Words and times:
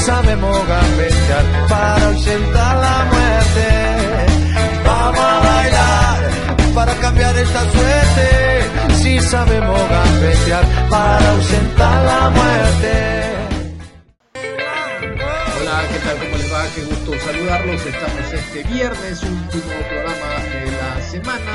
Sabemos 0.00 0.66
gambetear 0.66 1.44
para 1.68 2.06
ausentar 2.06 2.76
la 2.76 3.04
muerte. 3.12 3.68
Vamos 4.84 5.20
a 5.20 5.40
bailar 5.40 6.30
para 6.74 6.94
cambiar 6.94 7.36
esta 7.36 7.60
suerte. 7.70 8.28
Si 9.02 9.20
sabemos 9.20 9.80
gambetear 9.88 10.64
para 10.88 11.30
ausentar 11.30 12.04
la 12.04 12.30
muerte. 12.30 12.92
Hola, 15.60 15.82
¿qué 15.90 15.98
tal? 16.04 16.16
¿Cómo 16.18 16.36
les 16.36 16.52
va? 16.52 16.62
Qué 16.74 16.82
gusto 16.82 17.12
saludarlos. 17.26 17.86
Estamos 17.86 18.32
este 18.32 18.62
viernes, 18.64 19.22
último 19.22 19.74
programa 19.88 20.30
de 20.52 20.72
la 20.80 21.00
semana, 21.02 21.54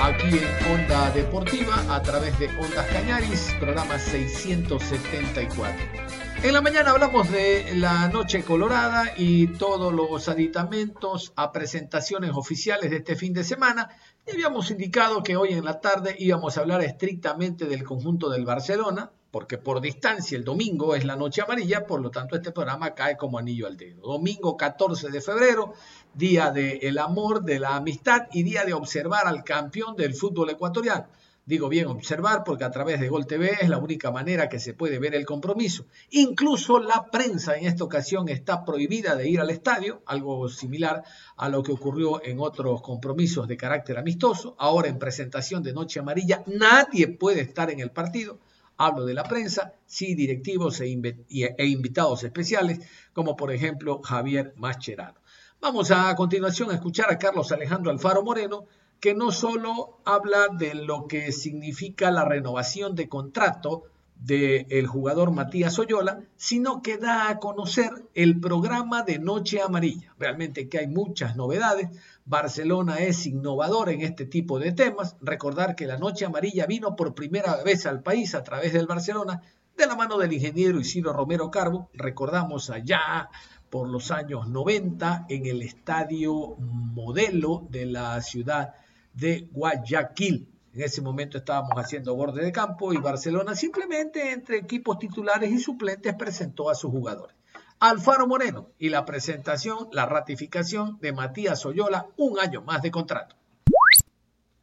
aquí 0.00 0.38
en 0.38 0.48
Onda 0.72 1.10
Deportiva, 1.10 1.76
a 1.94 2.02
través 2.02 2.38
de 2.38 2.48
Ondas 2.58 2.86
Cañaris, 2.86 3.54
programa 3.60 3.98
674. 3.98 6.01
En 6.40 6.52
la 6.52 6.60
mañana 6.60 6.90
hablamos 6.90 7.30
de 7.30 7.74
la 7.76 8.08
Noche 8.08 8.42
Colorada 8.42 9.12
y 9.16 9.46
todos 9.46 9.92
los 9.92 10.28
aditamentos 10.28 11.32
a 11.36 11.52
presentaciones 11.52 12.32
oficiales 12.34 12.90
de 12.90 12.96
este 12.96 13.14
fin 13.14 13.32
de 13.32 13.44
semana. 13.44 13.90
Y 14.26 14.32
habíamos 14.32 14.70
indicado 14.70 15.22
que 15.22 15.36
hoy 15.36 15.50
en 15.52 15.64
la 15.64 15.80
tarde 15.80 16.16
íbamos 16.18 16.56
a 16.56 16.62
hablar 16.62 16.82
estrictamente 16.82 17.66
del 17.66 17.84
conjunto 17.84 18.28
del 18.28 18.44
Barcelona, 18.44 19.12
porque 19.30 19.56
por 19.56 19.80
distancia 19.80 20.36
el 20.36 20.44
domingo 20.44 20.94
es 20.94 21.04
la 21.04 21.16
Noche 21.16 21.42
Amarilla, 21.42 21.86
por 21.86 22.00
lo 22.00 22.10
tanto 22.10 22.36
este 22.36 22.52
programa 22.52 22.94
cae 22.94 23.16
como 23.16 23.38
anillo 23.38 23.66
al 23.66 23.76
dedo. 23.76 24.02
Domingo 24.02 24.56
14 24.56 25.10
de 25.10 25.20
febrero, 25.20 25.74
día 26.12 26.50
del 26.50 26.98
amor, 26.98 27.44
de 27.44 27.58
la 27.60 27.76
amistad 27.76 28.28
y 28.32 28.42
día 28.42 28.64
de 28.64 28.74
observar 28.74 29.26
al 29.26 29.44
campeón 29.44 29.96
del 29.96 30.14
fútbol 30.14 30.50
ecuatoriano. 30.50 31.06
Digo 31.44 31.68
bien 31.68 31.88
observar 31.88 32.44
porque 32.44 32.62
a 32.62 32.70
través 32.70 33.00
de 33.00 33.08
Gol 33.08 33.26
TV 33.26 33.58
es 33.60 33.68
la 33.68 33.78
única 33.78 34.12
manera 34.12 34.48
que 34.48 34.60
se 34.60 34.74
puede 34.74 35.00
ver 35.00 35.16
el 35.16 35.26
compromiso. 35.26 35.86
Incluso 36.10 36.78
la 36.78 37.10
prensa 37.10 37.56
en 37.56 37.66
esta 37.66 37.82
ocasión 37.82 38.28
está 38.28 38.64
prohibida 38.64 39.16
de 39.16 39.28
ir 39.28 39.40
al 39.40 39.50
estadio, 39.50 40.02
algo 40.06 40.48
similar 40.48 41.02
a 41.36 41.48
lo 41.48 41.64
que 41.64 41.72
ocurrió 41.72 42.24
en 42.24 42.38
otros 42.38 42.80
compromisos 42.80 43.48
de 43.48 43.56
carácter 43.56 43.98
amistoso. 43.98 44.54
Ahora 44.56 44.86
en 44.86 45.00
presentación 45.00 45.64
de 45.64 45.72
Noche 45.72 45.98
Amarilla 45.98 46.44
nadie 46.46 47.08
puede 47.08 47.40
estar 47.40 47.70
en 47.70 47.80
el 47.80 47.90
partido. 47.90 48.38
Hablo 48.76 49.04
de 49.04 49.14
la 49.14 49.24
prensa, 49.24 49.74
sí 49.84 50.14
directivos 50.14 50.80
e, 50.80 50.86
e 50.88 51.66
invitados 51.66 52.22
especiales, 52.22 52.78
como 53.12 53.34
por 53.34 53.52
ejemplo 53.52 54.00
Javier 54.00 54.54
Mascherano. 54.56 55.20
Vamos 55.60 55.90
a 55.90 56.14
continuación 56.14 56.70
a 56.70 56.74
escuchar 56.74 57.12
a 57.12 57.18
Carlos 57.18 57.50
Alejandro 57.52 57.90
Alfaro 57.90 58.22
Moreno, 58.22 58.66
que 59.02 59.14
no 59.14 59.32
solo 59.32 59.98
habla 60.04 60.46
de 60.46 60.74
lo 60.76 61.08
que 61.08 61.32
significa 61.32 62.12
la 62.12 62.24
renovación 62.24 62.94
de 62.94 63.08
contrato 63.08 63.82
del 64.14 64.86
jugador 64.86 65.32
Matías 65.32 65.76
Oyola, 65.80 66.20
sino 66.36 66.82
que 66.82 66.98
da 66.98 67.28
a 67.28 67.40
conocer 67.40 67.90
el 68.14 68.38
programa 68.38 69.02
de 69.02 69.18
Noche 69.18 69.60
Amarilla. 69.60 70.14
Realmente 70.20 70.68
que 70.68 70.78
hay 70.78 70.86
muchas 70.86 71.34
novedades. 71.34 71.88
Barcelona 72.26 73.00
es 73.00 73.26
innovador 73.26 73.88
en 73.88 74.02
este 74.02 74.24
tipo 74.24 74.60
de 74.60 74.70
temas. 74.70 75.16
Recordar 75.20 75.74
que 75.74 75.88
la 75.88 75.98
Noche 75.98 76.24
Amarilla 76.24 76.66
vino 76.66 76.94
por 76.94 77.12
primera 77.12 77.60
vez 77.64 77.86
al 77.86 78.04
país 78.04 78.36
a 78.36 78.44
través 78.44 78.72
del 78.72 78.86
Barcelona 78.86 79.42
de 79.76 79.86
la 79.88 79.96
mano 79.96 80.16
del 80.16 80.32
ingeniero 80.32 80.78
Isidro 80.78 81.12
Romero 81.12 81.50
Carbo. 81.50 81.90
Recordamos 81.92 82.70
allá 82.70 83.28
por 83.68 83.88
los 83.88 84.12
años 84.12 84.46
90 84.46 85.26
en 85.28 85.46
el 85.46 85.62
estadio 85.62 86.54
modelo 86.60 87.66
de 87.68 87.86
la 87.86 88.20
ciudad 88.22 88.74
de 89.14 89.48
Guayaquil. 89.52 90.48
En 90.74 90.82
ese 90.82 91.02
momento 91.02 91.38
estábamos 91.38 91.72
haciendo 91.76 92.14
borde 92.14 92.42
de 92.44 92.52
campo 92.52 92.92
y 92.92 92.96
Barcelona 92.96 93.54
simplemente 93.54 94.32
entre 94.32 94.56
equipos 94.56 94.98
titulares 94.98 95.50
y 95.50 95.58
suplentes 95.58 96.14
presentó 96.14 96.70
a 96.70 96.74
sus 96.74 96.90
jugadores. 96.90 97.36
Alfaro 97.80 98.26
Moreno 98.26 98.68
y 98.78 98.88
la 98.88 99.04
presentación, 99.04 99.88
la 99.92 100.06
ratificación 100.06 100.98
de 101.00 101.12
Matías 101.12 101.66
Oyola, 101.66 102.06
un 102.16 102.38
año 102.38 102.62
más 102.62 102.80
de 102.80 102.90
contrato. 102.90 103.34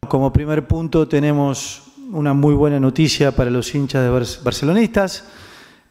Como 0.07 0.33
primer 0.33 0.65
punto 0.67 1.07
tenemos 1.07 1.83
una 2.11 2.33
muy 2.33 2.55
buena 2.55 2.79
noticia 2.79 3.31
para 3.31 3.51
los 3.51 3.75
hinchas 3.75 4.03
de 4.03 4.09
barcelonistas. 4.43 5.25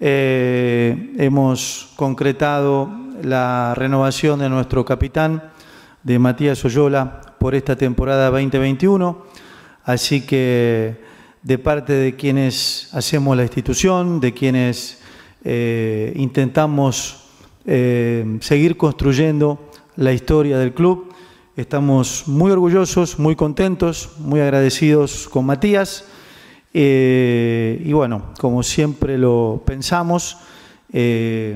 Eh, 0.00 1.14
hemos 1.19 1.92
concretado 1.96 2.90
la 3.22 3.75
renovación 3.76 4.40
de 4.40 4.48
nuestro 4.48 4.84
capitán, 4.84 5.52
de 6.02 6.19
Matías 6.19 6.64
Oyola, 6.64 7.20
por 7.38 7.54
esta 7.54 7.76
temporada 7.76 8.31
2021. 8.31 9.25
Así 9.84 10.26
que 10.26 10.97
de 11.43 11.59
parte 11.59 11.93
de 11.93 12.16
quienes 12.16 12.88
hacemos 12.93 13.37
la 13.37 13.44
institución, 13.44 14.21
de 14.21 14.34
quienes 14.34 14.99
eh, 15.44 16.12
intentamos 16.16 17.25
eh, 17.65 18.38
seguir 18.41 18.76
construyendo 18.76 19.71
la 19.97 20.12
historia 20.12 20.59
del 20.59 20.75
club, 20.75 21.12
estamos 21.56 22.25
muy 22.26 22.50
orgullosos, 22.50 23.19
muy 23.19 23.37
contentos, 23.37 24.10
muy 24.19 24.41
agradecidos 24.41 25.28
con 25.28 25.47
Matías. 25.47 26.05
Eh, 26.75 27.82
y 27.84 27.93
bueno, 27.93 28.34
como 28.38 28.62
siempre 28.62 29.16
lo 29.16 29.62
pensamos, 29.65 30.38
era 30.91 31.55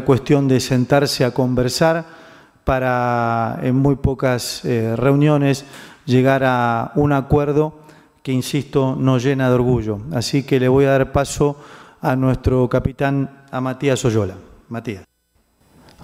cuestión 0.00 0.48
de 0.48 0.58
sentarse 0.58 1.24
a 1.24 1.32
conversar 1.32 2.23
para 2.64 3.58
en 3.62 3.76
muy 3.76 3.96
pocas 3.96 4.64
eh, 4.64 4.96
reuniones 4.96 5.64
llegar 6.06 6.42
a 6.44 6.92
un 6.96 7.12
acuerdo 7.12 7.74
que, 8.22 8.32
insisto, 8.32 8.96
nos 8.98 9.22
llena 9.22 9.48
de 9.48 9.54
orgullo. 9.54 10.00
Así 10.12 10.44
que 10.44 10.58
le 10.58 10.68
voy 10.68 10.86
a 10.86 10.92
dar 10.92 11.12
paso 11.12 11.56
a 12.00 12.16
nuestro 12.16 12.68
capitán, 12.68 13.44
a 13.50 13.60
Matías 13.60 14.04
Oyola. 14.04 14.34
Matías. 14.68 15.04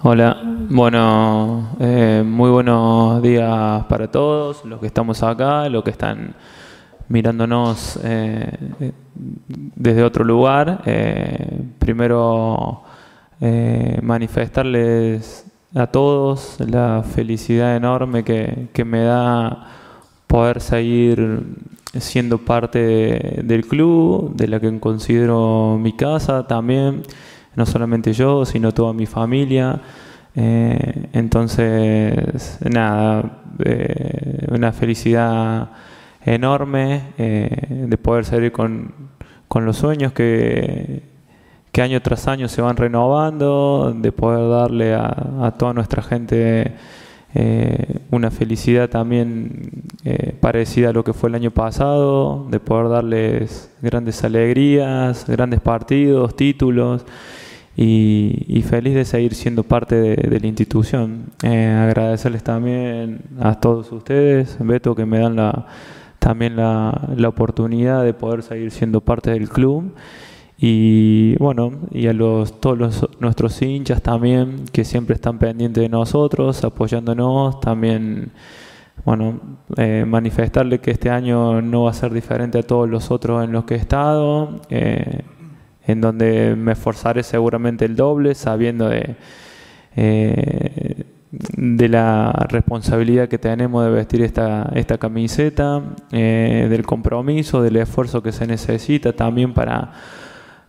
Hola, 0.03 0.37
bueno, 0.69 1.75
eh, 1.79 2.23
muy 2.25 2.49
buenos 2.49 3.21
días 3.21 3.83
para 3.85 4.09
todos, 4.09 4.65
los 4.65 4.79
que 4.79 4.87
estamos 4.87 5.21
acá, 5.21 5.69
los 5.69 5.83
que 5.83 5.91
están 5.91 6.33
mirándonos 7.07 7.99
eh, 8.03 8.93
desde 9.75 10.03
otro 10.03 10.23
lugar. 10.23 10.81
primero, 11.79 12.83
manifestarles 14.01 15.50
a 15.73 15.87
todos 15.87 16.57
la 16.59 17.03
felicidad 17.03 17.75
enorme 17.75 18.23
que, 18.23 18.85
me 18.85 19.03
da 19.03 19.67
poder 20.27 20.61
seguir 20.61 21.43
siendo 21.99 22.37
parte 22.39 23.41
del 23.43 23.65
club, 23.65 24.35
de 24.35 24.47
la 24.47 24.59
que 24.59 24.79
considero 24.79 25.77
mi 25.81 25.93
casa 25.93 26.47
también, 26.47 27.03
no 27.55 27.65
solamente 27.65 28.13
yo, 28.13 28.45
sino 28.45 28.73
toda 28.73 28.93
mi 28.93 29.05
familia. 29.05 29.81
Eh, 30.35 31.09
entonces, 31.13 32.57
nada, 32.69 33.41
eh, 33.63 34.47
una 34.49 34.71
felicidad 34.71 35.69
enorme 36.25 37.13
eh, 37.17 37.85
de 37.87 37.97
poder 37.97 38.25
salir 38.25 38.51
con, 38.51 38.93
con 39.47 39.65
los 39.65 39.77
sueños 39.77 40.13
que, 40.13 41.10
que 41.71 41.81
año 41.81 42.01
tras 42.01 42.27
año 42.27 42.47
se 42.47 42.61
van 42.61 42.75
renovando, 42.75 43.93
de 43.95 44.11
poder 44.11 44.49
darle 44.49 44.93
a, 44.93 45.53
toda 45.57 45.73
nuestra 45.73 46.01
gente 46.01 46.73
eh, 47.33 47.99
una 48.11 48.29
felicidad 48.29 48.89
también 48.89 49.83
eh, 50.03 50.35
parecida 50.39 50.89
a 50.89 50.93
lo 50.93 51.03
que 51.05 51.13
fue 51.13 51.29
el 51.29 51.35
año 51.35 51.51
pasado, 51.51 52.45
de 52.49 52.59
poder 52.59 52.89
darles 52.89 53.71
grandes 53.81 54.23
alegrías, 54.25 55.25
grandes 55.27 55.61
partidos, 55.61 56.35
títulos 56.35 57.05
y, 57.77 58.63
feliz 58.67 58.93
de 58.93 59.05
seguir 59.05 59.33
siendo 59.33 59.63
parte 59.63 59.95
de, 59.95 60.39
la 60.39 60.47
institución. 60.47 61.31
Eh, 61.41 61.67
agradecerles 61.67 62.43
también 62.43 63.21
a 63.39 63.59
todos 63.59 63.91
ustedes, 63.93 64.57
Beto, 64.59 64.93
que 64.93 65.05
me 65.05 65.19
dan 65.19 65.37
la, 65.37 65.67
también 66.19 66.57
la, 66.57 67.09
la 67.15 67.29
oportunidad 67.29 68.03
de 68.03 68.13
poder 68.13 68.43
seguir 68.43 68.71
siendo 68.71 68.99
parte 68.99 69.31
del 69.31 69.49
club 69.49 69.93
Y 70.63 71.35
bueno, 71.37 71.71
y 71.89 72.05
a 72.05 72.13
los, 72.13 72.61
todos 72.61 73.09
nuestros 73.19 73.59
hinchas 73.63 74.03
también, 74.03 74.65
que 74.71 74.85
siempre 74.85 75.15
están 75.15 75.39
pendientes 75.39 75.81
de 75.81 75.89
nosotros, 75.89 76.63
apoyándonos, 76.63 77.59
también, 77.59 78.31
bueno, 79.03 79.39
eh, 79.77 80.05
manifestarle 80.07 80.77
que 80.77 80.91
este 80.91 81.09
año 81.09 81.63
no 81.63 81.85
va 81.85 81.89
a 81.89 81.93
ser 81.93 82.13
diferente 82.13 82.59
a 82.59 82.61
todos 82.61 82.87
los 82.87 83.09
otros 83.09 83.43
en 83.43 83.53
los 83.53 83.63
que 83.65 83.73
he 83.73 83.77
estado, 83.77 84.61
eh, 84.69 85.21
en 85.87 85.99
donde 85.99 86.55
me 86.55 86.73
esforzaré 86.73 87.23
seguramente 87.23 87.85
el 87.85 87.95
doble, 87.95 88.35
sabiendo 88.35 88.87
de, 88.87 89.15
eh, 89.95 91.05
de 91.31 91.89
la 91.89 92.33
responsabilidad 92.49 93.29
que 93.29 93.39
tenemos 93.39 93.83
de 93.83 93.89
vestir 93.89 94.21
esta, 94.21 94.71
esta 94.75 94.99
camiseta, 94.99 95.81
del 96.11 96.85
compromiso, 96.85 97.63
del 97.63 97.77
esfuerzo 97.77 98.21
que 98.21 98.31
se 98.31 98.45
necesita 98.45 99.13
también 99.13 99.55
para 99.55 99.93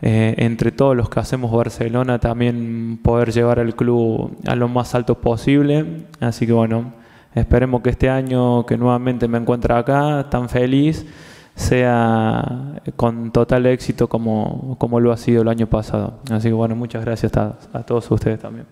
eh, 0.05 0.35
entre 0.39 0.73
todos 0.73 0.97
los 0.97 1.09
que 1.09 1.21
hacemos 1.21 1.53
Barcelona 1.53 2.19
también 2.19 2.99
poder 3.01 3.31
llevar 3.31 3.61
al 3.61 3.77
club 3.77 4.37
a 4.49 4.57
lo 4.57 4.67
más 4.67 4.97
alto 4.97 5.21
posible. 5.21 6.07
Así 6.19 6.45
que 6.45 6.53
bueno, 6.53 6.93
esperemos 7.37 7.83
que 7.83 7.91
este 7.91 8.11
año 8.11 8.67
que 8.67 8.77
nuevamente 8.77 9.29
me 9.29 9.39
encuentro 9.39 9.77
acá 9.77 10.27
tan 10.29 10.49
feliz 10.49 11.07
sea 11.55 12.81
con 12.97 13.31
total 13.31 13.67
éxito 13.67 14.09
como, 14.09 14.77
como 14.79 14.99
lo 14.99 15.13
ha 15.13 15.17
sido 15.17 15.43
el 15.43 15.49
año 15.49 15.69
pasado. 15.69 16.19
Así 16.33 16.49
que 16.49 16.55
bueno, 16.55 16.75
muchas 16.75 17.05
gracias 17.05 17.37
a, 17.37 17.57
a 17.73 17.85
todos 17.85 18.11
ustedes 18.11 18.41
también. 18.41 18.67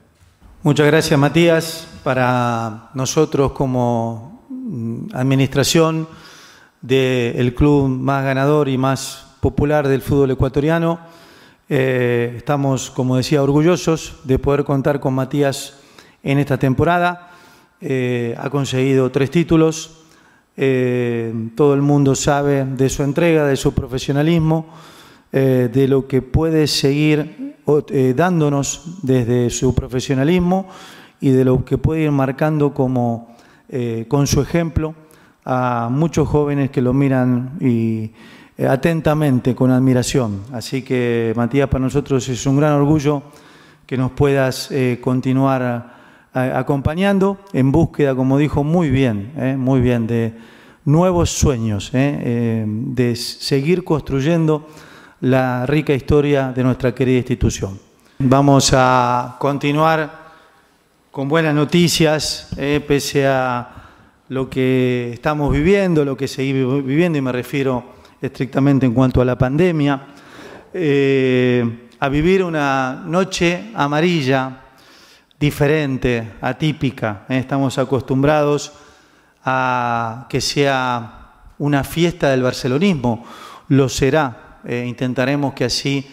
Muchas 0.64 0.88
gracias 0.88 1.16
Matías. 1.16 1.86
Para 2.02 2.90
nosotros 2.94 3.52
como 3.52 4.42
mm, 4.48 5.14
administración 5.14 6.08
del 6.80 7.54
club 7.54 7.88
más 7.88 8.24
ganador 8.24 8.68
y 8.68 8.76
más 8.76 9.36
popular 9.40 9.86
del 9.86 10.02
fútbol 10.02 10.32
ecuatoriano, 10.32 10.98
eh, 11.72 12.34
estamos, 12.36 12.90
como 12.90 13.16
decía, 13.16 13.44
orgullosos 13.44 14.16
de 14.24 14.40
poder 14.40 14.64
contar 14.64 14.98
con 14.98 15.14
Matías 15.14 15.78
en 16.24 16.40
esta 16.40 16.58
temporada. 16.58 17.30
Eh, 17.80 18.34
ha 18.36 18.50
conseguido 18.50 19.12
tres 19.12 19.30
títulos. 19.30 20.02
Eh, 20.56 21.32
todo 21.54 21.74
el 21.74 21.80
mundo 21.80 22.16
sabe 22.16 22.64
de 22.64 22.88
su 22.88 23.04
entrega, 23.04 23.46
de 23.46 23.54
su 23.54 23.72
profesionalismo, 23.72 24.66
de 25.30 25.86
lo 25.86 26.08
que 26.08 26.22
puede 26.22 26.66
seguir 26.66 27.54
dándonos 28.16 28.98
desde 29.02 29.48
su 29.50 29.76
profesionalismo 29.76 30.66
y 31.20 31.30
de 31.30 31.44
lo 31.44 31.64
que 31.64 31.78
puede 31.78 32.02
ir 32.02 32.10
marcando 32.10 32.74
como 32.74 33.36
con 34.08 34.26
su 34.26 34.42
ejemplo 34.42 34.96
a 35.44 35.88
muchos 35.88 36.26
jóvenes 36.26 36.72
que 36.72 36.82
lo 36.82 36.92
miran 36.92 37.58
y 37.60 37.66
eh, 38.06 38.12
atentamente, 38.68 39.54
con 39.54 39.70
admiración. 39.70 40.42
Así 40.52 40.82
que, 40.82 41.32
Matías, 41.36 41.68
para 41.68 41.84
nosotros 41.84 42.28
es 42.28 42.44
un 42.46 42.56
gran 42.56 42.72
orgullo 42.74 43.22
que 43.86 43.96
nos 43.96 44.12
puedas 44.12 44.70
eh, 44.70 44.98
continuar 45.00 45.98
acompañando 46.32 47.38
en 47.52 47.72
búsqueda, 47.72 48.14
como 48.14 48.38
dijo 48.38 48.62
muy 48.62 48.88
bien, 48.88 49.32
eh, 49.36 49.56
muy 49.58 49.80
bien, 49.80 50.06
de 50.06 50.34
nuevos 50.84 51.30
sueños, 51.30 51.90
de 51.92 53.14
seguir 53.16 53.82
construyendo 53.84 54.68
la 55.20 55.66
rica 55.66 55.92
historia 55.92 56.52
de 56.52 56.62
nuestra 56.62 56.94
querida 56.94 57.18
institución. 57.18 57.78
Vamos 58.18 58.72
a 58.74 59.36
continuar 59.38 60.10
con 61.10 61.28
buenas 61.28 61.54
noticias, 61.54 62.48
pese 62.86 63.26
a 63.26 63.80
lo 64.28 64.48
que 64.48 65.10
estamos 65.12 65.52
viviendo, 65.52 66.04
lo 66.04 66.16
que 66.16 66.28
seguimos 66.28 66.84
viviendo, 66.84 67.18
y 67.18 67.20
me 67.20 67.32
refiero 67.32 67.99
estrictamente 68.20 68.86
en 68.86 68.92
cuanto 68.92 69.20
a 69.20 69.24
la 69.24 69.36
pandemia, 69.38 70.06
eh, 70.72 71.88
a 71.98 72.08
vivir 72.08 72.44
una 72.44 73.02
noche 73.04 73.70
amarilla 73.74 74.60
diferente, 75.38 76.32
atípica. 76.40 77.24
¿eh? 77.28 77.38
Estamos 77.38 77.78
acostumbrados 77.78 78.72
a 79.44 80.26
que 80.28 80.40
sea 80.40 81.16
una 81.58 81.82
fiesta 81.82 82.30
del 82.30 82.42
barcelonismo, 82.42 83.24
lo 83.68 83.88
será. 83.88 84.60
Eh, 84.64 84.84
intentaremos 84.86 85.54
que 85.54 85.64
así, 85.64 86.06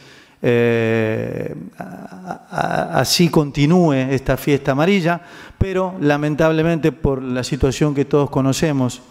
así 2.49 3.29
continúe 3.29 3.93
esta 3.93 4.37
fiesta 4.37 4.71
amarilla, 4.71 5.19
pero 5.57 5.95
lamentablemente 5.99 6.91
por 6.91 7.21
la 7.21 7.43
situación 7.43 7.93
que 7.93 8.05
todos 8.05 8.29
conocemos 8.29 9.01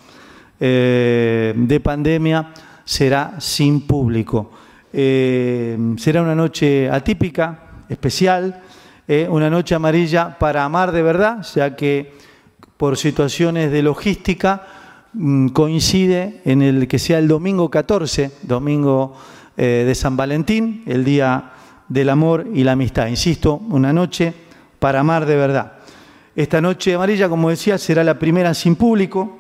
de 0.58 1.80
pandemia, 1.82 2.52
será 2.86 3.34
sin 3.40 3.82
público. 3.82 4.50
Eh, 4.92 5.76
será 5.98 6.22
una 6.22 6.34
noche 6.34 6.88
atípica, 6.88 7.84
especial, 7.90 8.62
eh, 9.06 9.28
una 9.28 9.50
noche 9.50 9.74
amarilla 9.74 10.38
para 10.38 10.64
amar 10.64 10.92
de 10.92 11.02
verdad, 11.02 11.44
ya 11.54 11.76
que 11.76 12.14
por 12.76 12.96
situaciones 12.96 13.70
de 13.70 13.82
logística 13.82 14.66
mm, 15.12 15.48
coincide 15.48 16.40
en 16.44 16.62
el 16.62 16.88
que 16.88 16.98
sea 16.98 17.18
el 17.18 17.28
domingo 17.28 17.70
14, 17.70 18.30
domingo 18.42 19.14
eh, 19.56 19.84
de 19.86 19.94
San 19.94 20.16
Valentín, 20.16 20.82
el 20.86 21.04
día 21.04 21.52
del 21.88 22.08
amor 22.08 22.46
y 22.54 22.64
la 22.64 22.72
amistad. 22.72 23.08
Insisto, 23.08 23.56
una 23.68 23.92
noche 23.92 24.32
para 24.78 25.00
amar 25.00 25.26
de 25.26 25.36
verdad. 25.36 25.72
Esta 26.34 26.60
noche 26.60 26.94
amarilla, 26.94 27.28
como 27.28 27.50
decía, 27.50 27.78
será 27.78 28.04
la 28.04 28.18
primera 28.18 28.54
sin 28.54 28.76
público. 28.76 29.38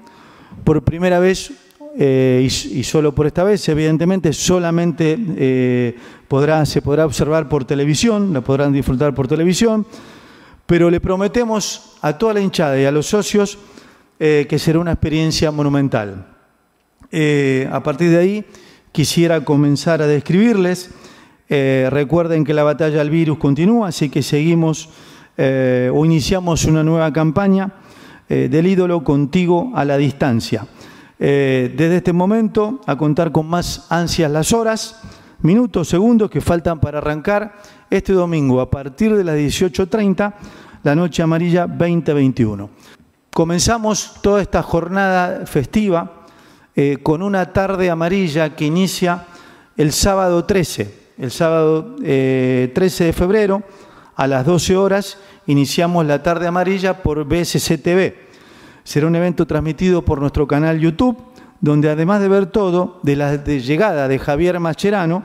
Por 0.64 0.82
primera 0.82 1.18
vez 1.18 1.52
eh, 1.98 2.46
y, 2.46 2.82
solo 2.82 3.14
por 3.14 3.26
esta 3.26 3.42
vez, 3.42 3.66
evidentemente, 3.70 4.34
solamente 4.34 5.16
eh, 5.18 5.96
podrá, 6.28 6.66
se 6.66 6.82
podrá 6.82 7.06
observar 7.06 7.48
por 7.48 7.64
televisión, 7.64 8.34
la 8.34 8.42
podrán 8.42 8.70
disfrutar 8.74 9.14
por 9.14 9.28
televisión, 9.28 9.86
pero 10.66 10.90
le 10.90 11.00
prometemos 11.00 11.96
a 12.02 12.18
toda 12.18 12.34
la 12.34 12.42
hinchada 12.42 12.78
y 12.78 12.84
a 12.84 12.90
los 12.90 13.06
socios 13.06 13.58
eh, 14.20 14.46
que 14.46 14.58
será 14.58 14.78
una 14.78 14.92
experiencia 14.92 15.50
monumental. 15.50 16.26
a 17.70 17.82
partir 17.82 18.10
de 18.10 18.18
ahí, 18.18 18.44
quisiera 18.92 19.42
comenzar 19.42 20.02
a 20.02 20.06
describirles. 20.06 20.90
recuerden 21.48 22.44
que 22.44 22.52
la 22.52 22.64
batalla 22.64 23.00
al 23.00 23.08
virus 23.08 23.38
continúa, 23.38 23.88
así 23.88 24.10
que 24.10 24.22
seguimos 24.22 24.90
o 25.38 26.04
iniciamos 26.04 26.66
una 26.66 26.82
nueva 26.82 27.10
campaña 27.12 27.72
del 28.28 28.66
ídolo 28.66 29.02
contigo 29.02 29.70
a 29.74 29.84
la 29.84 29.96
distancia. 29.96 30.66
Eh, 31.18 31.72
desde 31.76 31.96
este 31.96 32.12
momento 32.12 32.80
a 32.86 32.96
contar 32.96 33.32
con 33.32 33.46
más 33.46 33.86
ansias 33.90 34.30
las 34.30 34.52
horas, 34.52 35.00
minutos, 35.40 35.88
segundos 35.88 36.30
que 36.30 36.40
faltan 36.40 36.78
para 36.78 36.98
arrancar 36.98 37.54
este 37.88 38.12
domingo 38.12 38.60
a 38.60 38.70
partir 38.70 39.16
de 39.16 39.24
las 39.24 39.36
18.30, 39.36 40.34
la 40.82 40.94
Noche 40.94 41.22
Amarilla 41.22 41.66
2021. 41.66 42.68
Comenzamos 43.32 44.14
toda 44.22 44.42
esta 44.42 44.62
jornada 44.62 45.46
festiva 45.46 46.26
eh, 46.74 46.98
con 47.02 47.22
una 47.22 47.52
tarde 47.52 47.90
amarilla 47.90 48.54
que 48.54 48.66
inicia 48.66 49.24
el 49.76 49.92
sábado 49.92 50.44
13, 50.44 50.94
el 51.18 51.30
sábado 51.30 51.96
13 51.96 52.04
eh, 52.04 53.06
de 53.06 53.12
febrero 53.12 53.62
a 54.16 54.26
las 54.26 54.44
12 54.46 54.76
horas 54.76 55.18
iniciamos 55.46 56.06
la 56.06 56.22
tarde 56.22 56.46
amarilla 56.46 57.02
por 57.02 57.24
BSC 57.24 57.78
TV 57.82 58.25
Será 58.86 59.08
un 59.08 59.16
evento 59.16 59.48
transmitido 59.48 60.02
por 60.02 60.20
nuestro 60.20 60.46
canal 60.46 60.78
YouTube, 60.78 61.18
donde 61.60 61.90
además 61.90 62.20
de 62.20 62.28
ver 62.28 62.46
todo, 62.46 63.00
de 63.02 63.16
la 63.16 63.34
llegada 63.44 64.06
de 64.06 64.20
Javier 64.20 64.60
Mascherano, 64.60 65.24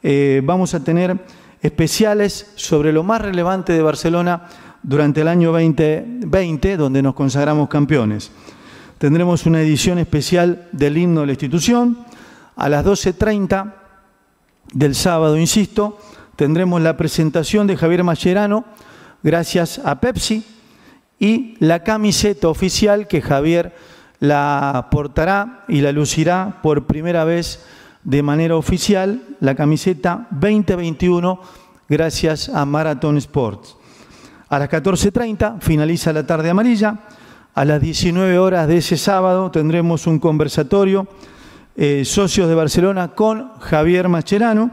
eh, 0.00 0.40
vamos 0.44 0.74
a 0.74 0.84
tener 0.84 1.18
especiales 1.60 2.52
sobre 2.54 2.92
lo 2.92 3.02
más 3.02 3.20
relevante 3.20 3.72
de 3.72 3.82
Barcelona 3.82 4.44
durante 4.84 5.22
el 5.22 5.26
año 5.26 5.50
2020, 5.50 6.76
donde 6.76 7.02
nos 7.02 7.14
consagramos 7.14 7.68
campeones. 7.68 8.30
Tendremos 8.98 9.44
una 9.44 9.60
edición 9.60 9.98
especial 9.98 10.68
del 10.70 10.96
himno 10.96 11.22
de 11.22 11.26
la 11.26 11.32
institución. 11.32 11.98
A 12.54 12.68
las 12.68 12.86
12.30 12.86 13.74
del 14.72 14.94
sábado, 14.94 15.36
insisto, 15.36 15.98
tendremos 16.36 16.80
la 16.80 16.96
presentación 16.96 17.66
de 17.66 17.76
Javier 17.76 18.04
Mascherano, 18.04 18.66
gracias 19.20 19.80
a 19.84 19.98
Pepsi, 19.98 20.44
y 21.20 21.54
la 21.60 21.84
camiseta 21.84 22.48
oficial 22.48 23.06
que 23.06 23.20
Javier 23.20 23.74
la 24.18 24.88
portará 24.90 25.64
y 25.68 25.82
la 25.82 25.92
lucirá 25.92 26.58
por 26.62 26.86
primera 26.86 27.24
vez 27.24 27.64
de 28.02 28.22
manera 28.22 28.56
oficial, 28.56 29.22
la 29.40 29.54
camiseta 29.54 30.26
2021 30.30 31.40
gracias 31.88 32.48
a 32.48 32.64
Marathon 32.64 33.18
Sports. 33.18 33.76
A 34.48 34.58
las 34.58 34.70
14.30 34.70 35.60
finaliza 35.60 36.12
la 36.12 36.26
tarde 36.26 36.50
amarilla. 36.50 37.00
A 37.54 37.64
las 37.64 37.80
19 37.80 38.38
horas 38.38 38.66
de 38.66 38.78
ese 38.78 38.96
sábado 38.96 39.50
tendremos 39.50 40.06
un 40.06 40.18
conversatorio, 40.18 41.06
eh, 41.76 42.04
socios 42.04 42.48
de 42.48 42.54
Barcelona, 42.54 43.08
con 43.08 43.58
Javier 43.60 44.08
Macherano 44.08 44.70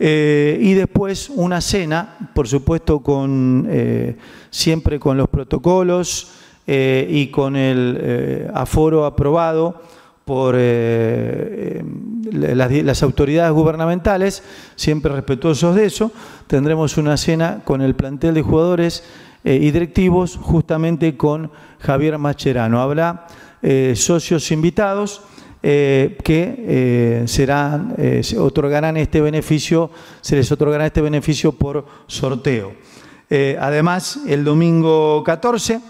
eh, 0.00 0.58
y 0.60 0.74
después 0.74 1.28
una 1.28 1.60
cena, 1.60 2.30
por 2.34 2.46
supuesto, 2.46 3.00
con, 3.00 3.66
eh, 3.68 4.16
siempre 4.50 5.00
con 5.00 5.16
los 5.16 5.28
protocolos 5.28 6.30
eh, 6.66 7.06
y 7.10 7.28
con 7.28 7.56
el 7.56 8.48
aforo 8.54 9.04
aprobado 9.04 9.82
por 10.24 10.54
eh, 10.58 11.82
las, 12.32 13.02
autoridades 13.02 13.52
gubernamentales, 13.52 14.42
siempre 14.76 15.12
respetuosos 15.12 15.74
de 15.74 15.86
eso. 15.86 16.12
Tendremos 16.46 16.98
una 16.98 17.16
cena 17.16 17.62
con 17.64 17.80
el 17.80 17.94
plantel 17.94 18.34
de 18.34 18.42
jugadores 18.42 19.04
y 19.42 19.70
directivos, 19.70 20.36
justamente 20.36 21.16
con 21.16 21.50
Javier 21.80 22.18
Macherano. 22.18 22.82
Habrá 22.82 23.26
socios 23.94 24.50
invitados. 24.50 25.22
Que 25.60 27.24
serán, 27.26 27.94
se 28.22 28.38
otorgarán 28.38 28.96
este 28.96 29.20
beneficio, 29.20 29.90
se 30.20 30.36
les 30.36 30.50
otorgará 30.52 30.86
este 30.86 31.00
beneficio 31.00 31.52
por 31.52 31.84
sorteo. 32.06 32.72
además, 33.58 34.20
el 34.26 34.44
domingo 34.44 35.22
14 35.24 35.80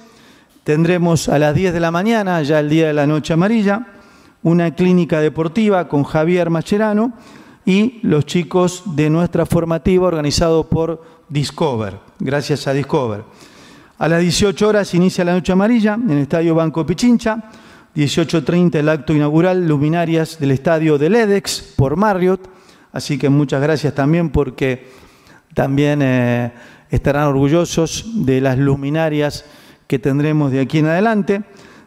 Tendremos 0.68 1.30
a 1.30 1.38
las 1.38 1.54
10 1.54 1.72
de 1.72 1.80
la 1.80 1.90
mañana, 1.90 2.42
ya 2.42 2.60
el 2.60 2.68
día 2.68 2.88
de 2.88 2.92
la 2.92 3.06
noche 3.06 3.32
amarilla, 3.32 3.87
una 4.42 4.75
clínica 4.75 5.18
deportiva 5.18 5.88
con 5.88 6.04
Javier 6.04 6.50
Macherano 6.50 7.14
y 7.64 8.00
los 8.02 8.26
chicos 8.26 8.82
de 8.94 9.08
nuestra 9.08 9.46
formativa 9.46 10.06
organizado 10.06 10.68
por 10.68 11.02
Discover, 11.30 11.98
gracias 12.18 12.66
a 12.66 12.75
Discover. 12.75 13.25
A 13.98 14.08
las 14.08 14.20
18 14.20 14.68
horas 14.68 14.92
inicia 14.92 15.25
la 15.25 15.32
noche 15.32 15.52
amarilla 15.52 15.94
en 15.94 16.10
el 16.10 16.18
Estadio 16.18 16.54
Banco 16.54 16.84
Pichincha, 16.84 17.44
18.30 17.99 18.76
el 18.76 18.88
acto 18.90 19.12
inaugural, 19.12 19.67
luminarias 19.67 20.38
del 20.38 20.52
estadio 20.52 20.99
del 20.99 21.17
EDEX 21.17 21.75
por 21.75 21.97
Marriott, 21.97 22.49
así 22.93 23.19
que 23.19 23.28
muchas 23.28 23.61
gracias 23.61 23.93
también 23.93 24.31
porque 24.31 24.87
también 25.52 26.00
eh, 26.02 26.52
estarán 26.90 27.25
orgullosos 27.26 28.25
de 28.25 28.40
las 28.40 28.57
luminarias 28.57 29.45
que 29.88 29.99
tendremos 29.99 30.52
de 30.52 30.61
aquí 30.61 30.78
en 30.78 30.87
adelante. 30.87 31.43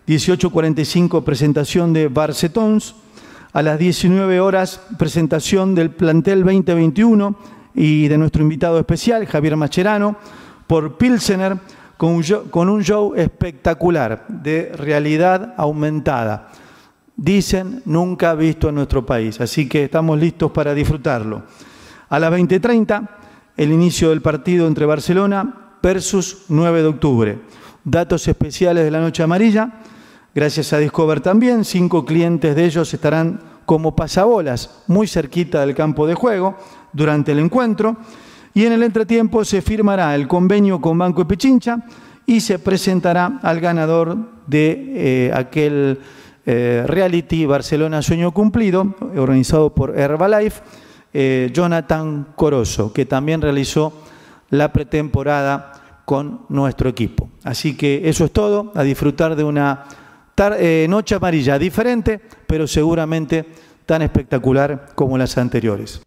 18.45 0.06 1.24
presentación 1.24 1.94
de 1.94 2.10
Barcetons. 2.10 2.96
A 3.53 3.62
las 3.62 3.80
19 3.80 4.41
horas 4.41 4.82
presentación 5.00 5.75
del 5.75 5.91
plantel 5.91 6.44
2021 6.44 7.38
y 7.74 8.10
de 8.10 8.18
nuestro 8.18 8.41
invitado 8.41 8.77
especial, 8.77 9.25
Javier 9.27 9.56
Macherano, 9.56 10.18
por 10.68 10.98
Pilsener, 10.98 11.58
con 12.50 12.70
un, 12.70 12.84
show, 12.84 13.13
espectacular 13.15 14.25
de 14.27 14.72
realidad 14.75 15.53
aumentada. 15.58 16.50
Dicen 17.15 17.84
nunca 17.86 18.34
visto 18.34 18.70
en 18.70 18.75
nuestro 18.75 19.05
país, 19.05 19.39
así 19.39 19.70
que 19.70 19.84
estamos 19.84 20.20
listos 20.20 20.51
para 20.51 20.74
disfrutarlo. 20.74 21.43
A 22.10 22.20
las 22.20 22.34
20.30, 22.34 23.08
el 23.55 23.72
inicio 23.72 24.10
del 24.10 24.22
partido 24.22 24.65
entre 24.65 24.86
Barcelona 24.86 25.77
versus 25.81 26.46
9 26.50 26.81
de 26.81 26.88
octubre 26.88 27.39
datos 27.84 28.27
especiales 28.27 28.84
de 28.84 28.91
la 28.91 29.00
Noche 29.00 29.24
Amarilla. 29.24 29.72
Gracias 30.34 30.72
a 30.74 30.77
Discover 30.77 31.20
también, 31.20 31.65
cinco 31.65 32.05
clientes 32.05 32.55
de 32.55 32.65
ellos 32.65 32.93
estarán 32.93 33.39
como 33.65 33.96
pasabolas 33.96 34.84
muy 34.88 35.08
cerquita 35.08 35.62
del 35.62 35.75
campo 35.75 36.08
de 36.08 36.13
juego 36.13 36.58
durante 36.93 37.31
el 37.31 37.39
encuentro. 37.39 37.98
Y 38.53 38.65
en 38.65 38.74
el 38.74 38.84
entretiempo 38.84 39.46
se 39.46 39.62
firmará 39.62 40.13
el 40.15 40.27
convenio 40.27 40.81
con 40.81 40.98
Banco 40.98 41.24
de 41.24 41.36
Pichincha 41.36 41.84
y 42.25 42.41
se 42.41 42.60
presentará 42.60 43.39
al 43.41 43.60
ganador 43.60 44.17
de 44.48 45.27
eh, 45.27 45.31
aquel 45.34 46.00
eh, 46.46 46.84
reality 46.86 47.46
Barcelona 47.46 48.01
Sueño 48.01 48.31
Cumplido, 48.31 48.96
organizado 49.15 49.74
por 49.74 49.98
Herbalife, 49.98 50.62
eh, 51.13 51.50
Jonathan 51.53 52.27
Corozo, 52.36 52.91
que 52.91 53.05
también 53.05 53.41
realizó 53.41 53.93
la 54.50 54.74
pretemporada 54.74 56.01
con 56.05 56.41
nuestro 56.50 56.89
equipo. 56.89 57.29
Así 57.43 57.77
que 57.77 58.10
eso 58.10 58.25
es 58.25 58.31
todo, 58.31 58.74
a 58.75 58.84
disfrutar 58.84 59.36
de 59.36 59.43
una 59.46 59.86
noche 60.89 61.15
amarilla 61.15 61.60
diferente, 61.60 62.20
pero 62.48 62.65
seguramente 62.65 63.46
tan 63.86 64.01
espectacular 64.01 64.88
como 64.96 65.17
las 65.17 65.38
anteriores. 65.38 66.01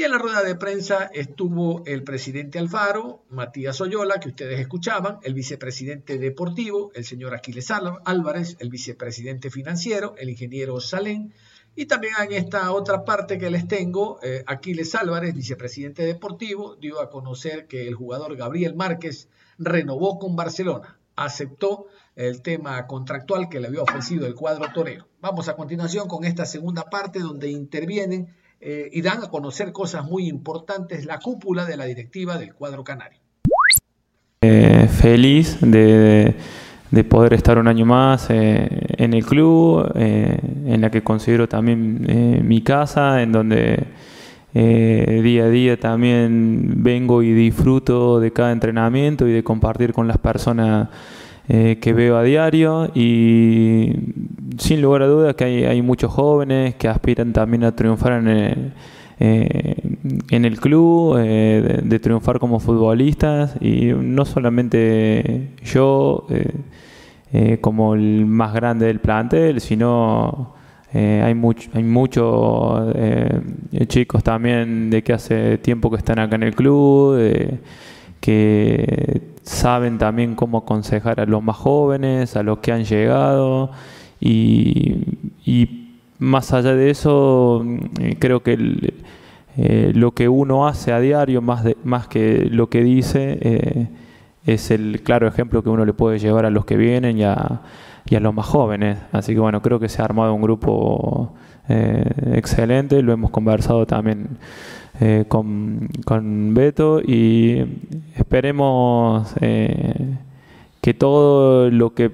Y 0.00 0.04
en 0.04 0.12
la 0.12 0.16
rueda 0.16 0.42
de 0.42 0.54
prensa 0.54 1.10
estuvo 1.12 1.82
el 1.84 2.04
presidente 2.04 2.58
Alfaro, 2.58 3.22
Matías 3.28 3.82
Oyola, 3.82 4.18
que 4.18 4.30
ustedes 4.30 4.58
escuchaban, 4.58 5.18
el 5.24 5.34
vicepresidente 5.34 6.16
deportivo, 6.16 6.90
el 6.94 7.04
señor 7.04 7.34
Aquiles 7.34 7.70
Álvarez, 7.70 8.56
el 8.60 8.70
vicepresidente 8.70 9.50
financiero, 9.50 10.14
el 10.16 10.30
ingeniero 10.30 10.80
Salén, 10.80 11.34
y 11.76 11.84
también 11.84 12.14
en 12.18 12.32
esta 12.32 12.72
otra 12.72 13.04
parte 13.04 13.36
que 13.36 13.50
les 13.50 13.68
tengo, 13.68 14.18
eh, 14.22 14.42
Aquiles 14.46 14.94
Álvarez, 14.94 15.34
vicepresidente 15.34 16.02
deportivo, 16.06 16.76
dio 16.76 17.02
a 17.02 17.10
conocer 17.10 17.66
que 17.66 17.86
el 17.86 17.94
jugador 17.94 18.36
Gabriel 18.36 18.74
Márquez 18.74 19.28
renovó 19.58 20.18
con 20.18 20.34
Barcelona, 20.34 20.98
aceptó 21.14 21.88
el 22.16 22.40
tema 22.40 22.86
contractual 22.86 23.50
que 23.50 23.60
le 23.60 23.66
había 23.66 23.82
ofrecido 23.82 24.26
el 24.26 24.34
cuadro 24.34 24.72
torero. 24.72 25.08
Vamos 25.20 25.50
a 25.50 25.56
continuación 25.56 26.08
con 26.08 26.24
esta 26.24 26.46
segunda 26.46 26.84
parte 26.88 27.18
donde 27.18 27.50
intervienen 27.50 28.34
eh, 28.60 28.90
y 28.92 29.00
dan 29.00 29.22
a 29.22 29.30
conocer 29.30 29.72
cosas 29.72 30.04
muy 30.04 30.28
importantes 30.28 31.06
la 31.06 31.18
cúpula 31.18 31.64
de 31.64 31.76
la 31.78 31.86
directiva 31.86 32.36
del 32.36 32.54
cuadro 32.54 32.84
canario. 32.84 33.18
Eh, 34.42 34.88
feliz 34.88 35.58
de 35.60 36.34
de 36.90 37.04
poder 37.04 37.34
estar 37.34 37.56
un 37.56 37.68
año 37.68 37.86
más 37.86 38.26
eh, 38.30 38.68
en 38.96 39.14
el 39.14 39.24
club, 39.24 39.92
en 39.94 40.80
la 40.80 40.90
que 40.90 41.02
considero 41.02 41.48
también 41.48 42.44
mi 42.46 42.62
casa, 42.62 43.22
en 43.22 43.30
donde 43.30 43.86
día 44.52 45.44
a 45.44 45.48
día 45.48 45.78
también 45.78 46.82
vengo 46.82 47.22
y 47.22 47.32
disfruto 47.32 48.18
de 48.18 48.32
cada 48.32 48.50
entrenamiento 48.50 49.28
y 49.28 49.32
de 49.32 49.44
compartir 49.44 49.92
con 49.92 50.08
las 50.08 50.18
personas 50.18 50.88
que 51.80 51.92
veo 51.92 52.16
a 52.16 52.22
diario 52.22 52.92
y 52.94 53.92
sin 54.58 54.80
lugar 54.82 55.02
a 55.02 55.06
dudas 55.06 55.34
que 55.34 55.66
hay, 55.66 55.82
muchos 55.82 56.12
jóvenes 56.12 56.76
que 56.76 56.86
aspiran 56.86 57.32
también 57.32 57.64
a 57.64 57.74
triunfar 57.74 58.12
en 58.12 58.28
el, 58.28 58.72
en 60.30 60.44
el 60.44 60.60
club, 60.60 61.16
de, 61.16 61.98
triunfar 62.00 62.38
como 62.38 62.60
futbolistas 62.60 63.56
y 63.60 63.86
no 63.86 64.24
solamente 64.24 65.50
yo 65.64 66.26
eh, 67.32 67.58
como 67.60 67.94
el 67.94 68.26
más 68.26 68.52
grande 68.52 68.86
del 68.86 68.98
plantel, 68.98 69.60
sino 69.60 70.54
eh, 70.92 71.22
hay, 71.24 71.32
mucho, 71.32 71.70
hay 71.74 71.84
muchos 71.84 72.92
eh, 72.96 73.40
chicos 73.86 74.24
también 74.24 74.90
de 74.90 75.04
que 75.04 75.12
hace 75.12 75.58
tiempo 75.58 75.90
que 75.92 75.98
están 75.98 76.18
acá 76.18 76.34
en 76.34 76.42
el 76.42 76.56
club, 76.56 77.16
que 78.20 79.22
saben 79.42 79.98
también 79.98 80.34
cómo 80.34 80.58
aconsejar 80.58 81.20
a 81.20 81.26
los 81.26 81.42
más 81.42 81.56
jóvenes, 81.56 82.36
a 82.36 82.42
los 82.42 82.58
que 82.58 82.72
han 82.72 82.84
llegado 82.84 83.70
y, 84.20 85.76
más 86.18 86.52
allá 86.52 86.74
de 86.74 86.90
eso 86.90 87.64
creo 88.18 88.42
que 88.42 88.92
lo 89.94 90.12
que 90.12 90.28
uno 90.28 90.68
hace 90.68 90.92
a 90.92 91.00
diario 91.00 91.40
más, 91.40 91.64
de, 91.64 91.78
más 91.82 92.08
que 92.08 92.44
lo 92.44 92.68
que 92.68 92.82
dice 92.82 93.88
es 94.46 94.70
el 94.70 95.02
claro 95.02 95.26
ejemplo 95.28 95.62
que 95.62 95.70
uno 95.70 95.84
le 95.84 95.92
puede 95.92 96.18
llevar 96.18 96.46
a 96.46 96.50
los 96.50 96.64
que 96.64 96.76
vienen 96.76 97.18
y 97.18 97.24
a, 97.24 97.60
los 98.10 98.34
más 98.34 98.46
jóvenes. 98.46 98.98
Así 99.12 99.34
que 99.34 99.40
bueno, 99.40 99.62
creo 99.62 99.78
que 99.78 99.88
se 99.88 100.02
ha 100.02 100.04
armado 100.04 100.34
un 100.34 100.42
grupo 100.42 101.32
eh, 101.68 102.04
excelente, 102.34 103.02
lo 103.02 103.12
hemos 103.12 103.30
conversado 103.30 103.86
también 103.86 104.38
eh, 105.00 105.24
con, 105.28 105.88
con, 106.04 106.54
Beto 106.54 107.00
y 107.00 107.64
esperemos 108.16 109.34
eh, 109.40 110.16
que 110.80 110.94
todo 110.94 111.70
lo 111.70 111.94
que 111.94 112.10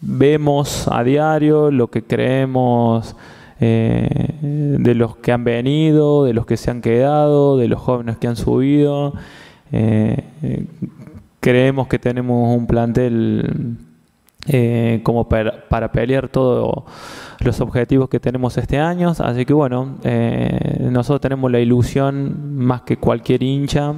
vemos 0.00 0.88
a 0.92 1.02
diario, 1.04 1.70
lo 1.70 1.88
que 1.88 2.02
creemos 2.02 3.16
de 3.60 4.94
los 4.94 5.16
que 5.16 5.32
han 5.32 5.42
venido, 5.42 6.24
de 6.24 6.32
los 6.32 6.46
que 6.46 6.56
se 6.56 6.70
han 6.70 6.80
quedado, 6.80 7.56
de 7.56 7.66
los 7.66 7.80
jóvenes 7.80 8.16
que 8.18 8.28
han 8.28 8.36
subido, 8.36 9.14
eh, 9.72 10.66
creemos 11.40 11.88
que 11.88 11.98
tenemos 11.98 12.56
un 12.56 12.66
plantel 12.66 13.76
eh, 14.48 15.00
como 15.02 15.28
para, 15.28 15.92
pelear 15.92 16.28
todos 16.28 16.84
los 17.40 17.60
objetivos 17.60 18.08
que 18.08 18.18
tenemos 18.20 18.56
este 18.58 18.78
año. 18.78 19.12
Así 19.18 19.44
que 19.44 19.52
bueno, 19.52 19.98
eh, 20.04 20.78
nosotros 20.90 21.20
tenemos 21.20 21.50
la 21.50 21.60
ilusión 21.60 22.56
más 22.56 22.82
que 22.82 22.96
cualquier 22.96 23.42
hincha, 23.42 23.94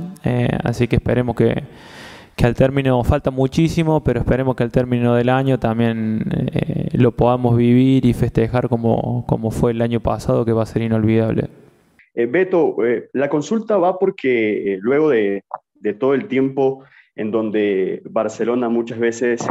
así 0.62 0.88
que 0.88 0.96
esperemos 0.96 1.34
que, 1.36 1.62
que, 2.36 2.46
al 2.46 2.54
término, 2.54 3.02
falta 3.04 3.30
muchísimo, 3.30 4.02
pero 4.02 4.20
esperemos 4.20 4.56
que 4.56 4.62
al 4.62 4.72
término 4.72 5.14
del 5.14 5.28
año 5.28 5.58
también 5.58 6.24
lo 6.92 7.12
podamos 7.12 7.56
vivir 7.56 8.04
y 8.04 8.12
festejar 8.12 8.68
como, 8.68 9.24
como 9.26 9.50
fue 9.50 9.70
el 9.70 9.82
año 9.82 10.00
pasado, 10.00 10.44
que 10.44 10.52
va 10.52 10.64
a 10.64 10.66
ser 10.66 10.82
inolvidable. 10.82 11.48
Eh, 12.14 12.26
Beto, 12.26 12.84
eh, 12.84 13.08
la 13.12 13.28
consulta 13.28 13.76
va 13.78 13.98
porque 13.98 14.74
eh, 14.74 14.78
luego 14.80 15.10
de, 15.10 15.44
todo 15.98 16.14
el 16.14 16.28
tiempo 16.28 16.84
en 17.14 17.30
donde 17.30 18.02
Barcelona 18.04 18.68
muchas 18.68 18.98
veces 18.98 19.46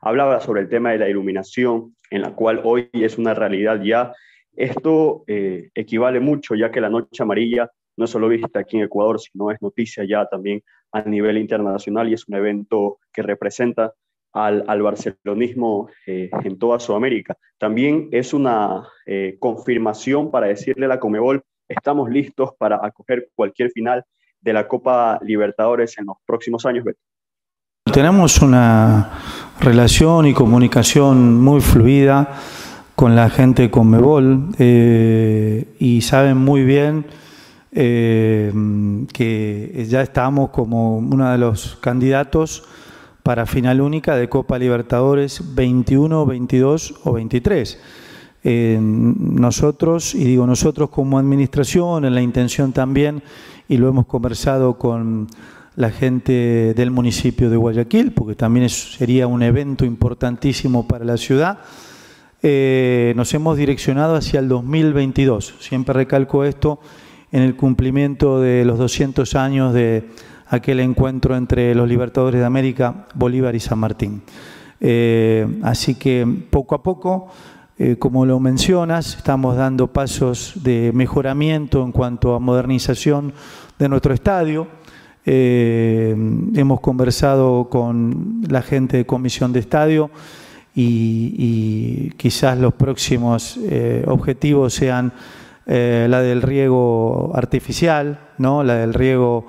hablaba 0.00 0.40
sobre 0.40 0.62
el 0.62 0.68
tema 0.68 0.92
de 0.92 0.98
la 0.98 1.08
iluminación, 1.08 1.96
en 2.10 2.22
la 2.22 2.34
cual 2.34 2.60
hoy 2.64 2.88
es 2.92 3.18
una 3.18 3.34
realidad 3.34 3.80
ya, 3.82 4.12
esto 4.56 5.24
equivale 5.26 6.20
mucho 6.20 6.54
ya 6.54 6.70
que 6.70 6.80
la 6.80 6.90
Noche 6.90 7.22
Amarilla 7.22 7.70
no 7.96 8.06
solo 8.06 8.28
vista 8.28 8.60
aquí 8.60 8.76
en 8.76 8.84
Ecuador, 8.84 9.20
sino 9.20 9.50
es 9.50 9.60
noticia 9.60 10.04
ya 10.04 10.26
también 10.26 10.62
a 10.92 11.02
nivel 11.02 11.38
internacional 11.38 12.08
y 12.08 12.14
es 12.14 12.28
un 12.28 12.36
evento 12.36 12.98
que 13.12 13.22
representa 13.22 13.92
al, 14.32 14.64
al 14.66 14.82
barcelonismo 14.82 15.88
eh, 16.06 16.30
en 16.44 16.58
toda 16.58 16.80
Sudamérica. 16.80 17.36
También 17.58 18.08
es 18.10 18.34
una 18.34 18.88
eh, 19.06 19.36
confirmación 19.38 20.30
para 20.30 20.48
decirle 20.48 20.86
a 20.86 20.88
la 20.88 21.00
Comebol, 21.00 21.42
estamos 21.68 22.10
listos 22.10 22.50
para 22.58 22.84
acoger 22.84 23.28
cualquier 23.34 23.70
final 23.70 24.04
de 24.40 24.52
la 24.52 24.68
Copa 24.68 25.18
Libertadores 25.22 25.96
en 25.98 26.06
los 26.06 26.16
próximos 26.26 26.66
años. 26.66 26.84
Tenemos 27.94 28.42
una 28.42 29.08
relación 29.60 30.26
y 30.26 30.34
comunicación 30.34 31.40
muy 31.40 31.60
fluida 31.60 32.28
con 32.96 33.14
la 33.14 33.30
gente 33.30 33.62
de 33.62 33.70
Conmebol 33.70 34.48
eh, 34.58 35.76
y 35.78 36.00
saben 36.00 36.36
muy 36.36 36.64
bien 36.64 37.06
eh, 37.70 38.52
que 39.12 39.86
ya 39.88 40.02
estamos 40.02 40.50
como 40.50 40.98
uno 40.98 41.30
de 41.30 41.38
los 41.38 41.78
candidatos 41.80 42.64
para 43.22 43.46
final 43.46 43.80
única 43.80 44.16
de 44.16 44.28
Copa 44.28 44.58
Libertadores 44.58 45.54
21, 45.54 46.26
22 46.26 46.94
o 47.04 47.12
23. 47.12 47.78
Eh, 48.42 48.76
nosotros, 48.82 50.16
y 50.16 50.24
digo 50.24 50.48
nosotros 50.48 50.90
como 50.90 51.16
administración, 51.16 52.04
en 52.04 52.16
la 52.16 52.22
intención 52.22 52.72
también, 52.72 53.22
y 53.68 53.76
lo 53.76 53.88
hemos 53.88 54.06
conversado 54.06 54.78
con 54.78 55.28
la 55.76 55.90
gente 55.90 56.74
del 56.74 56.90
municipio 56.90 57.50
de 57.50 57.56
Guayaquil, 57.56 58.12
porque 58.12 58.34
también 58.34 58.68
sería 58.68 59.26
un 59.26 59.42
evento 59.42 59.84
importantísimo 59.84 60.86
para 60.86 61.04
la 61.04 61.16
ciudad, 61.16 61.58
eh, 62.42 63.14
nos 63.16 63.32
hemos 63.32 63.56
direccionado 63.56 64.16
hacia 64.16 64.38
el 64.38 64.48
2022. 64.48 65.54
Siempre 65.60 65.94
recalco 65.94 66.44
esto 66.44 66.78
en 67.32 67.42
el 67.42 67.56
cumplimiento 67.56 68.40
de 68.40 68.64
los 68.64 68.78
200 68.78 69.34
años 69.34 69.72
de 69.72 70.10
aquel 70.46 70.80
encuentro 70.80 71.36
entre 71.36 71.74
los 71.74 71.88
Libertadores 71.88 72.40
de 72.40 72.46
América, 72.46 73.06
Bolívar 73.14 73.54
y 73.54 73.60
San 73.60 73.78
Martín. 73.78 74.22
Eh, 74.78 75.46
así 75.62 75.94
que 75.94 76.26
poco 76.50 76.74
a 76.74 76.82
poco, 76.82 77.28
eh, 77.78 77.96
como 77.96 78.26
lo 78.26 78.38
mencionas, 78.38 79.16
estamos 79.16 79.56
dando 79.56 79.88
pasos 79.88 80.52
de 80.62 80.92
mejoramiento 80.94 81.82
en 81.82 81.92
cuanto 81.92 82.34
a 82.34 82.40
modernización 82.40 83.32
de 83.78 83.88
nuestro 83.88 84.12
estadio. 84.12 84.68
Eh, 85.26 86.14
hemos 86.54 86.80
conversado 86.80 87.68
con 87.70 88.42
la 88.48 88.62
gente 88.62 88.98
de 88.98 89.06
comisión 89.06 89.52
de 89.52 89.60
estadio 89.60 90.10
y, 90.74 92.10
quizás 92.16 92.58
los 92.58 92.74
próximos 92.74 93.58
objetivos 94.06 94.74
sean 94.74 95.12
la 95.66 96.20
del 96.20 96.42
riego 96.42 97.30
artificial, 97.34 98.18
¿no? 98.38 98.64
la 98.64 98.74
del 98.74 98.92
riego 98.92 99.46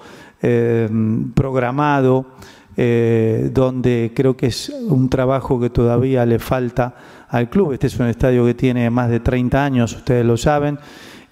eh, 0.48 0.88
programado, 1.34 2.26
eh, 2.78 3.50
donde 3.52 4.12
creo 4.14 4.38
que 4.38 4.46
es 4.46 4.70
un 4.70 5.10
trabajo 5.10 5.60
que 5.60 5.72
todavía 5.72 6.24
le 6.26 6.38
falta 6.38 6.94
al 7.30 7.50
club. 7.50 7.72
Este 7.72 7.88
es 7.88 7.98
un 8.00 8.06
estadio 8.06 8.46
que 8.46 8.54
tiene 8.54 8.90
más 8.92 9.10
de 9.10 9.22
30 9.22 9.66
años, 9.66 9.96
ustedes 9.96 10.24
lo 10.24 10.38
saben, 10.38 10.78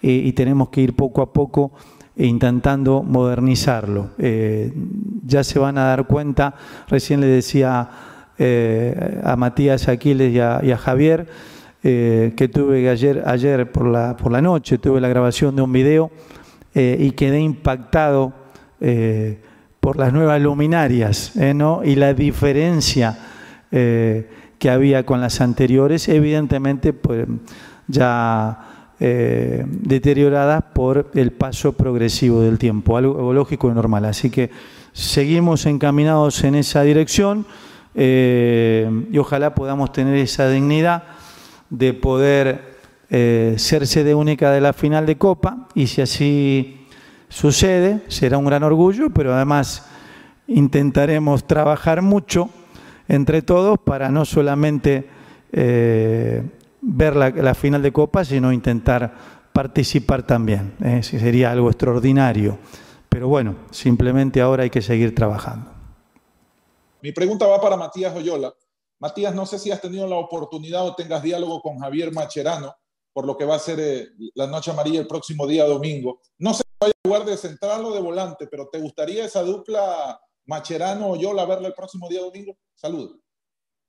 y 0.02 0.34
tenemos 0.34 0.70
que 0.70 0.82
ir 0.82 0.96
poco 0.96 1.22
a 1.22 1.32
poco 1.32 1.74
intentando 2.18 3.04
modernizarlo. 3.04 4.12
Eh, 4.18 4.74
ya 5.26 5.44
se 5.44 5.60
van 5.60 5.78
a 5.78 5.86
dar 5.86 6.06
cuenta, 6.06 6.56
recién 6.88 7.22
le 7.22 7.28
decía 7.28 7.90
a 9.24 9.36
Matías 9.38 9.88
Aquiles 9.88 10.34
y 10.34 10.40
a, 10.40 10.78
Javier, 10.78 11.28
que 11.82 12.52
tuve 12.52 12.90
ayer, 12.90 13.24
ayer 13.26 13.72
por, 13.72 13.88
la, 13.88 14.18
por 14.18 14.32
la 14.32 14.42
noche, 14.42 14.80
tuve 14.80 15.00
la 15.00 15.08
grabación 15.08 15.56
de 15.56 15.62
un 15.62 15.72
video 15.72 16.12
y 16.74 17.12
quedé 17.12 17.40
impactado 17.40 18.34
eh, 18.86 19.40
por 19.80 19.98
las 19.98 20.12
nuevas 20.12 20.42
luminarias 20.42 21.38
eh, 21.38 21.54
y 21.86 21.96
la 21.96 22.14
diferencia 22.14 23.18
eh, 23.72 24.30
que 24.60 24.70
había 24.70 25.06
con 25.06 25.22
las 25.22 25.40
anteriores, 25.40 26.10
evidentemente 26.10 26.92
pues, 26.92 27.26
ya 27.88 28.73
deterioradas 29.06 30.64
por 30.74 31.12
el 31.14 31.32
paso 31.32 31.74
progresivo 31.74 32.42
del 32.42 32.58
tiempo, 32.58 32.96
algo 32.96 33.34
lógico 33.34 33.70
y 33.70 33.74
normal. 33.74 34.06
Así 34.06 34.30
que 34.30 34.50
seguimos 34.94 35.66
encaminados 35.66 36.44
en 36.44 36.56
esa 36.56 36.84
dirección 36.84 37.46
y 37.96 39.18
ojalá 39.18 39.54
podamos 39.56 39.92
tener 39.92 40.16
esa 40.16 40.48
dignidad 40.48 41.04
de 41.70 41.94
poder 41.94 42.78
ser 43.10 43.88
sede 43.88 44.16
única 44.16 44.52
de 44.52 44.62
la 44.62 44.72
final 44.72 45.06
de 45.06 45.18
Copa 45.18 45.68
y 45.76 45.88
si 45.88 46.02
así 46.02 46.84
sucede, 47.34 48.02
será 48.10 48.38
un 48.38 48.46
gran 48.46 48.64
orgullo, 48.64 49.10
pero 49.10 49.34
además 49.34 49.88
intentaremos 50.48 51.48
trabajar 51.48 52.04
mucho 52.04 52.50
entre 53.08 53.42
todos 53.42 53.80
para 53.80 54.10
no 54.10 54.24
solamente 54.24 55.08
eh, 55.52 56.44
ver 56.84 57.16
la, 57.16 57.56
final 57.56 57.82
de 57.82 57.92
Copa, 57.92 58.26
sino 58.26 58.52
intentar 58.52 59.14
participar 59.54 60.24
también. 60.24 60.76
¿eh? 60.84 61.02
Sería 61.04 61.52
algo 61.52 61.70
extraordinario. 61.70 62.58
Pero 63.10 63.28
bueno, 63.28 63.56
simplemente 63.72 64.42
ahora 64.42 64.64
hay 64.64 64.70
que 64.70 64.82
seguir 64.82 65.16
trabajando. 65.16 65.72
Mi 67.02 67.12
pregunta 67.12 67.48
va 67.48 67.62
para 67.62 67.78
Matías 67.78 68.16
Oyola. 68.16 68.54
Matías, 69.00 69.36
no 69.36 69.46
sé 69.46 69.60
si 69.60 69.72
has 69.72 69.82
tenido 69.82 70.08
la 70.08 70.16
oportunidad 70.16 70.86
o 70.86 70.96
tengas 70.96 71.22
diálogo 71.22 71.62
con 71.62 71.78
Javier 71.80 72.12
Macherano 72.14 72.74
por 73.14 73.28
lo 73.28 73.38
que 73.38 73.46
va 73.46 73.56
a 73.56 73.60
ser 73.60 73.80
eh, 73.80 74.10
la 74.34 74.48
Noche 74.48 74.72
Amarilla 74.72 75.00
el 75.00 75.08
próximo 75.08 75.46
día 75.46 75.66
domingo. 75.66 76.20
No 76.40 76.54
sé 76.54 76.64
vaya 76.80 76.94
a 76.94 77.08
jugar 77.08 77.26
de 77.26 77.38
central 77.38 77.86
o 77.86 77.94
de 77.94 78.02
volante, 78.02 78.48
pero 78.48 78.68
¿te 78.68 78.80
gustaría 78.80 79.24
esa 79.24 79.44
dupla 79.44 80.20
Macherano 80.46 81.12
o 81.12 81.16
Yola 81.16 81.46
verla 81.46 81.68
el 81.68 81.74
próximo 81.74 82.10
día 82.10 82.22
domingo? 82.22 82.58
Saludos. 82.74 83.23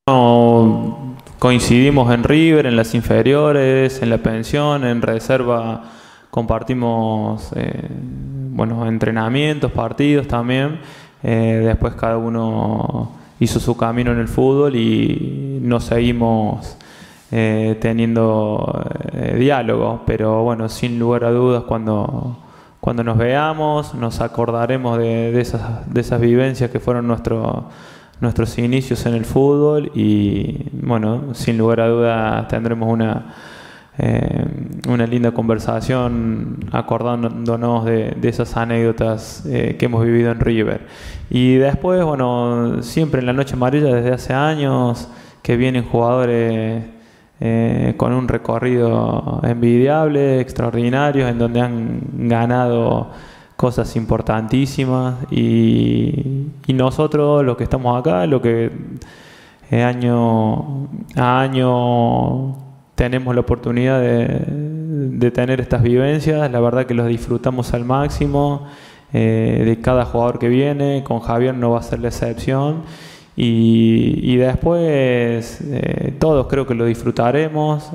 No, 0.07 1.17
coincidimos 1.39 2.13
en 2.13 2.25
River, 2.25 2.67
en 2.67 2.77
las 2.77 2.95
inferiores, 2.95 4.03
en 4.03 4.11
la 4.11 4.19
pensión, 4.19 4.85
en 4.85 5.01
reserva 5.01 5.85
compartimos 6.31 7.51
eh, 7.57 7.89
bueno, 8.51 8.87
entrenamientos, 8.87 9.73
partidos 9.73 10.29
también. 10.29 10.79
Eh, 11.23 11.63
después 11.65 11.95
cada 11.95 12.19
uno 12.19 13.13
hizo 13.41 13.59
su 13.59 13.79
camino 13.79 14.13
en 14.13 14.19
el 14.19 14.29
fútbol 14.29 14.77
y 14.77 15.59
nos 15.63 15.85
seguimos 15.85 16.77
eh, 17.31 17.79
teniendo 17.81 18.85
diálogo. 19.39 20.03
Pero 20.05 20.43
bueno, 20.43 20.69
sin 20.69 20.99
lugar 20.99 21.25
a 21.25 21.31
dudas, 21.31 21.63
cuando 21.63 22.41
cuando 22.79 23.03
nos 23.03 23.17
veamos 23.17 23.95
nos 23.95 24.21
acordaremos 24.21 24.99
de, 24.99 25.41
esas, 25.41 25.91
de 25.91 26.03
esas 26.03 26.21
vivencias 26.21 26.71
que 26.71 26.79
fueron 26.79 27.07
nuestros 28.21 28.57
inicios 28.59 29.07
en 29.07 29.15
el 29.15 29.25
fútbol 29.25 29.91
y 29.95 30.69
bueno, 30.73 31.35
sin 31.35 31.59
lugar 31.59 31.81
a 31.81 31.89
dudas 31.89 32.49
tendremos 32.49 32.91
una, 32.91 33.35
eh, 33.99 34.45
una 34.89 35.07
linda 35.07 35.33
conversación 35.33 36.59
acordándonos 36.73 37.85
de, 37.85 38.17
esas 38.23 38.57
anécdotas 38.57 39.45
eh, 39.47 39.77
que 39.79 39.87
hemos 39.87 40.05
vivido 40.05 40.31
en 40.31 40.41
River. 40.41 40.87
Y 41.31 41.57
después, 41.57 42.05
bueno, 42.05 42.83
siempre 42.83 43.21
en 43.21 43.27
la 43.27 43.33
Noche 43.33 43.55
Amarilla 43.55 43.95
desde 43.95 44.13
hace 44.13 44.33
años 44.33 45.09
que 45.43 45.57
vienen 45.57 45.85
jugadores 45.85 46.85
eh, 47.41 47.95
con 47.97 48.13
un 48.13 48.29
recorrido 48.29 49.41
envidiable, 49.43 50.41
extraordinario, 50.41 51.29
en 51.29 51.39
donde 51.39 51.61
han 51.61 52.01
ganado 52.29 53.11
cosas 53.57 53.95
importantísimas 53.97 55.17
y, 55.31 56.51
nosotros 56.69 57.45
los 57.45 57.57
que 57.57 57.65
estamos 57.65 57.99
acá, 57.99 58.27
lo 58.27 58.43
que 58.43 58.71
eh, 59.71 59.83
año 59.83 60.89
a 61.15 61.41
año 61.41 62.57
tenemos 62.97 63.35
la 63.35 63.41
oportunidad 63.43 64.01
de, 64.01 65.31
tener 65.31 65.61
estas 65.61 65.83
vivencias, 65.83 66.51
la 66.51 66.61
verdad 66.61 66.87
que 66.87 66.95
los 66.95 67.07
disfrutamos 67.07 67.73
al 67.75 67.85
máximo 67.85 68.67
eh, 69.13 69.63
de 69.65 69.81
cada 69.81 70.05
jugador 70.05 70.39
que 70.39 70.49
viene, 70.49 71.03
con 71.05 71.21
Javier 71.21 71.55
no 71.55 71.71
va 71.71 71.79
a 71.79 71.83
ser 71.83 72.01
la 72.01 72.09
excepción 72.09 72.83
y, 73.37 74.37
después 74.37 75.61
eh, 75.65 76.15
todos 76.19 76.47
creo 76.49 76.67
que 76.67 76.75
lo 76.75 76.85
disfrutaremos, 76.85 77.91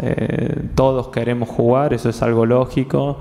todos 0.76 1.10
queremos 1.10 1.50
jugar, 1.50 1.94
eso 1.94 2.10
es 2.10 2.22
algo 2.22 2.46
lógico. 2.46 3.20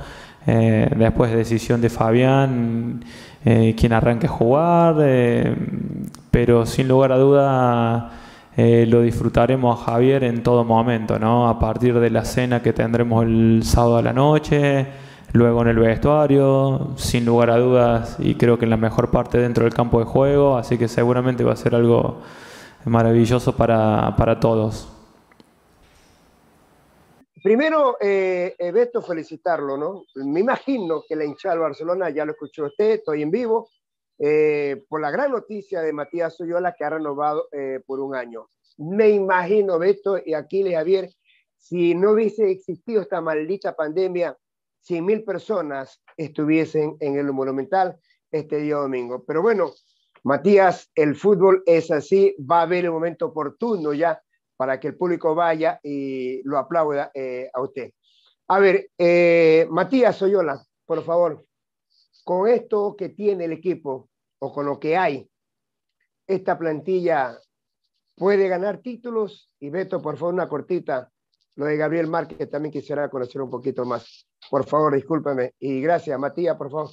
Eh, 0.50 0.90
después 0.96 1.30
decisión 1.30 1.80
de 1.80 1.90
Fabián, 1.90 3.04
quien 3.44 3.92
arranque 3.92 4.26
a 4.26 4.30
jugar, 4.30 4.96
pero 6.30 6.66
sin 6.66 6.88
lugar 6.88 7.12
a 7.12 7.18
duda 7.18 8.10
lo 8.56 9.02
disfrutaremos 9.02 9.80
a 9.80 9.84
Javier 9.84 10.24
en 10.24 10.42
todo 10.42 10.64
momento, 10.64 11.18
¿no? 11.18 11.48
a 11.48 11.58
partir 11.58 11.98
de 11.98 12.10
la 12.10 12.24
cena 12.24 12.60
que 12.60 12.72
tendremos 12.72 13.24
el 13.24 13.60
sábado 13.62 13.98
a 13.98 14.02
la 14.02 14.12
noche 14.12 14.86
luego 15.32 15.62
en 15.62 15.68
el 15.68 15.78
vestuario, 15.78 16.92
sin 16.96 17.24
lugar 17.24 17.50
a 17.50 17.58
dudas, 17.58 18.16
y 18.18 18.34
creo 18.34 18.58
que 18.58 18.64
en 18.64 18.70
la 18.70 18.76
mejor 18.76 19.10
parte 19.10 19.38
dentro 19.38 19.64
del 19.64 19.74
campo 19.74 19.98
de 19.98 20.06
juego, 20.06 20.56
así 20.56 20.78
que 20.78 20.88
seguramente 20.88 21.44
va 21.44 21.52
a 21.52 21.56
ser 21.56 21.74
algo 21.74 22.20
maravilloso 22.84 23.54
para, 23.54 24.14
para 24.16 24.40
todos. 24.40 24.97
Primero, 27.42 27.96
eh, 28.00 28.54
Beto, 28.72 29.02
felicitarlo, 29.02 29.76
¿no? 29.76 30.04
Me 30.14 30.40
imagino 30.40 31.02
que 31.06 31.14
la 31.14 31.24
hinchada 31.24 31.54
del 31.54 31.62
Barcelona 31.62 32.10
ya 32.10 32.24
lo 32.24 32.32
escuchó 32.32 32.66
usted, 32.66 32.92
estoy 32.92 33.22
en 33.22 33.30
vivo, 33.30 33.68
eh, 34.18 34.84
por 34.88 35.00
la 35.00 35.10
gran 35.10 35.30
noticia 35.30 35.80
de 35.80 35.92
Matías 35.92 36.36
Soyola 36.36 36.74
que 36.76 36.84
ha 36.84 36.90
renovado 36.90 37.48
eh, 37.52 37.80
por 37.86 38.00
un 38.00 38.16
año. 38.16 38.48
Me 38.78 39.10
imagino, 39.10 39.78
Beto 39.78 40.18
y 40.24 40.34
Aquiles 40.34 40.74
Javier, 40.74 41.10
si 41.56 41.94
no 41.94 42.12
hubiese 42.12 42.50
existido 42.50 43.02
esta 43.02 43.20
maldita 43.20 43.76
pandemia, 43.76 44.36
100 44.80 45.04
mil 45.04 45.24
personas 45.24 46.02
estuviesen 46.16 46.96
en 47.00 47.18
el 47.18 47.32
Monumental 47.32 47.98
este 48.30 48.58
día 48.58 48.76
domingo. 48.76 49.24
Pero 49.24 49.42
bueno, 49.42 49.72
Matías, 50.24 50.90
el 50.94 51.14
fútbol 51.14 51.62
es 51.66 51.90
así, 51.90 52.34
va 52.38 52.60
a 52.60 52.62
haber 52.62 52.86
el 52.86 52.90
momento 52.90 53.26
oportuno 53.26 53.92
ya 53.92 54.20
para 54.58 54.80
que 54.80 54.88
el 54.88 54.96
público 54.96 55.36
vaya 55.36 55.78
y 55.84 56.42
lo 56.42 56.58
aplauda 56.58 57.12
eh, 57.14 57.48
a 57.54 57.62
usted. 57.62 57.92
A 58.48 58.58
ver, 58.58 58.90
eh, 58.98 59.68
Matías 59.70 60.16
Soyola, 60.16 60.60
por 60.84 61.04
favor, 61.04 61.44
con 62.24 62.48
esto 62.48 62.96
que 62.98 63.10
tiene 63.10 63.44
el 63.44 63.52
equipo 63.52 64.08
o 64.40 64.52
con 64.52 64.66
lo 64.66 64.80
que 64.80 64.96
hay, 64.96 65.30
esta 66.26 66.58
plantilla 66.58 67.38
puede 68.16 68.48
ganar 68.48 68.78
títulos. 68.78 69.48
Y 69.60 69.70
Beto, 69.70 70.02
por 70.02 70.16
favor, 70.16 70.34
una 70.34 70.48
cortita. 70.48 71.08
Lo 71.54 71.66
de 71.66 71.76
Gabriel 71.76 72.08
Márquez 72.08 72.50
también 72.50 72.72
quisiera 72.72 73.08
conocer 73.08 73.40
un 73.40 73.50
poquito 73.50 73.84
más. 73.84 74.26
Por 74.50 74.66
favor, 74.66 74.94
discúlpeme. 74.94 75.54
Y 75.60 75.80
gracias, 75.80 76.18
Matías, 76.18 76.56
por 76.56 76.70
favor. 76.70 76.90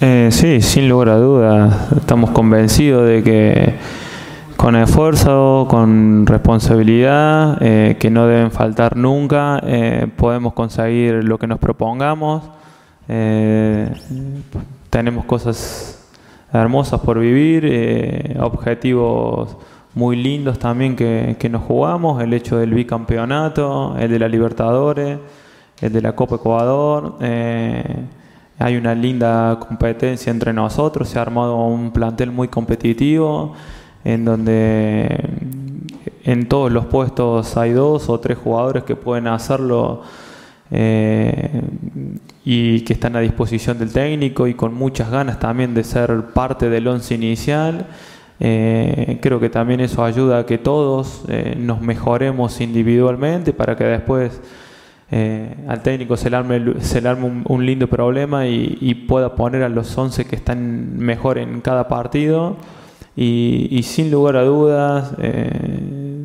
Eh, 0.00 0.30
sí, 0.32 0.62
sin 0.62 0.88
lugar 0.88 1.10
a 1.10 1.16
dudas. 1.18 1.92
Estamos 1.92 2.30
convencidos 2.30 3.06
de 3.06 3.22
que 3.22 4.01
con 4.62 4.76
esfuerzo, 4.76 5.66
con 5.68 6.24
responsabilidad, 6.24 7.58
eh, 7.60 7.96
que 7.98 8.10
no 8.10 8.28
deben 8.28 8.52
faltar 8.52 8.96
nunca, 8.96 9.60
eh, 9.66 10.06
podemos 10.16 10.52
conseguir 10.52 11.24
lo 11.24 11.36
que 11.36 11.48
nos 11.48 11.58
propongamos. 11.58 12.44
Eh, 13.08 13.92
tenemos 14.88 15.24
cosas 15.24 16.08
hermosas 16.52 17.00
por 17.00 17.18
vivir, 17.18 18.38
objetivos 18.40 19.56
muy 19.96 20.14
lindos 20.14 20.60
también 20.60 20.94
que, 20.94 21.34
que, 21.40 21.48
nos 21.48 21.64
jugamos, 21.64 22.22
el 22.22 22.32
hecho 22.32 22.56
del 22.56 22.72
bicampeonato, 22.72 23.96
el 23.98 24.12
de 24.12 24.18
la 24.20 24.28
Libertadores, 24.28 25.18
el 25.80 25.92
de 25.92 26.02
la 26.02 26.14
Copa 26.14 26.36
Ecuador. 26.36 27.16
hay 27.20 28.76
una 28.76 28.94
linda 28.94 29.58
competencia 29.58 30.30
entre 30.30 30.52
nosotros, 30.52 31.08
se 31.08 31.18
ha 31.18 31.22
armado 31.22 31.66
un 31.66 31.90
plantel 31.90 32.30
muy 32.30 32.46
competitivo 32.46 33.54
en 34.04 34.24
donde 34.24 35.08
en 36.24 36.48
todos 36.48 36.70
los 36.70 36.86
puestos 36.86 37.56
hay 37.56 37.72
dos 37.72 38.08
o 38.08 38.20
tres 38.20 38.38
jugadores 38.38 38.84
que 38.84 38.96
pueden 38.96 39.26
hacerlo 39.26 40.02
eh, 40.70 41.62
y 42.44 42.80
que 42.80 42.92
están 42.92 43.16
a 43.16 43.20
disposición 43.20 43.78
del 43.78 43.92
técnico 43.92 44.46
y 44.46 44.54
con 44.54 44.74
muchas 44.74 45.10
ganas 45.10 45.38
también 45.38 45.74
de 45.74 45.84
ser 45.84 46.26
parte 46.32 46.70
del 46.70 46.86
once 46.88 47.14
inicial. 47.14 47.86
Eh, 48.40 49.18
creo 49.20 49.38
que 49.38 49.50
también 49.50 49.80
eso 49.80 50.04
ayuda 50.04 50.38
a 50.38 50.46
que 50.46 50.58
todos 50.58 51.24
eh, 51.28 51.54
nos 51.58 51.80
mejoremos 51.80 52.60
individualmente 52.60 53.52
para 53.52 53.76
que 53.76 53.84
después 53.84 54.40
al 55.68 55.82
técnico 55.82 56.16
se 56.16 56.30
le 56.30 56.36
arme, 56.38 56.80
se 56.80 57.02
le 57.02 57.08
arme 57.10 57.42
un, 57.44 57.66
lindo 57.66 57.86
problema 57.86 58.46
y, 58.46 58.94
pueda 59.06 59.34
poner 59.34 59.62
a 59.62 59.68
los 59.68 59.98
11 59.98 60.24
que 60.24 60.34
están 60.36 60.96
mejor 60.96 61.36
en 61.36 61.60
cada 61.60 61.86
partido 61.86 62.56
y, 63.16 63.82
sin 63.82 64.10
lugar 64.10 64.36
a 64.36 64.44
dudas 64.44 65.14
eh, 65.18 66.24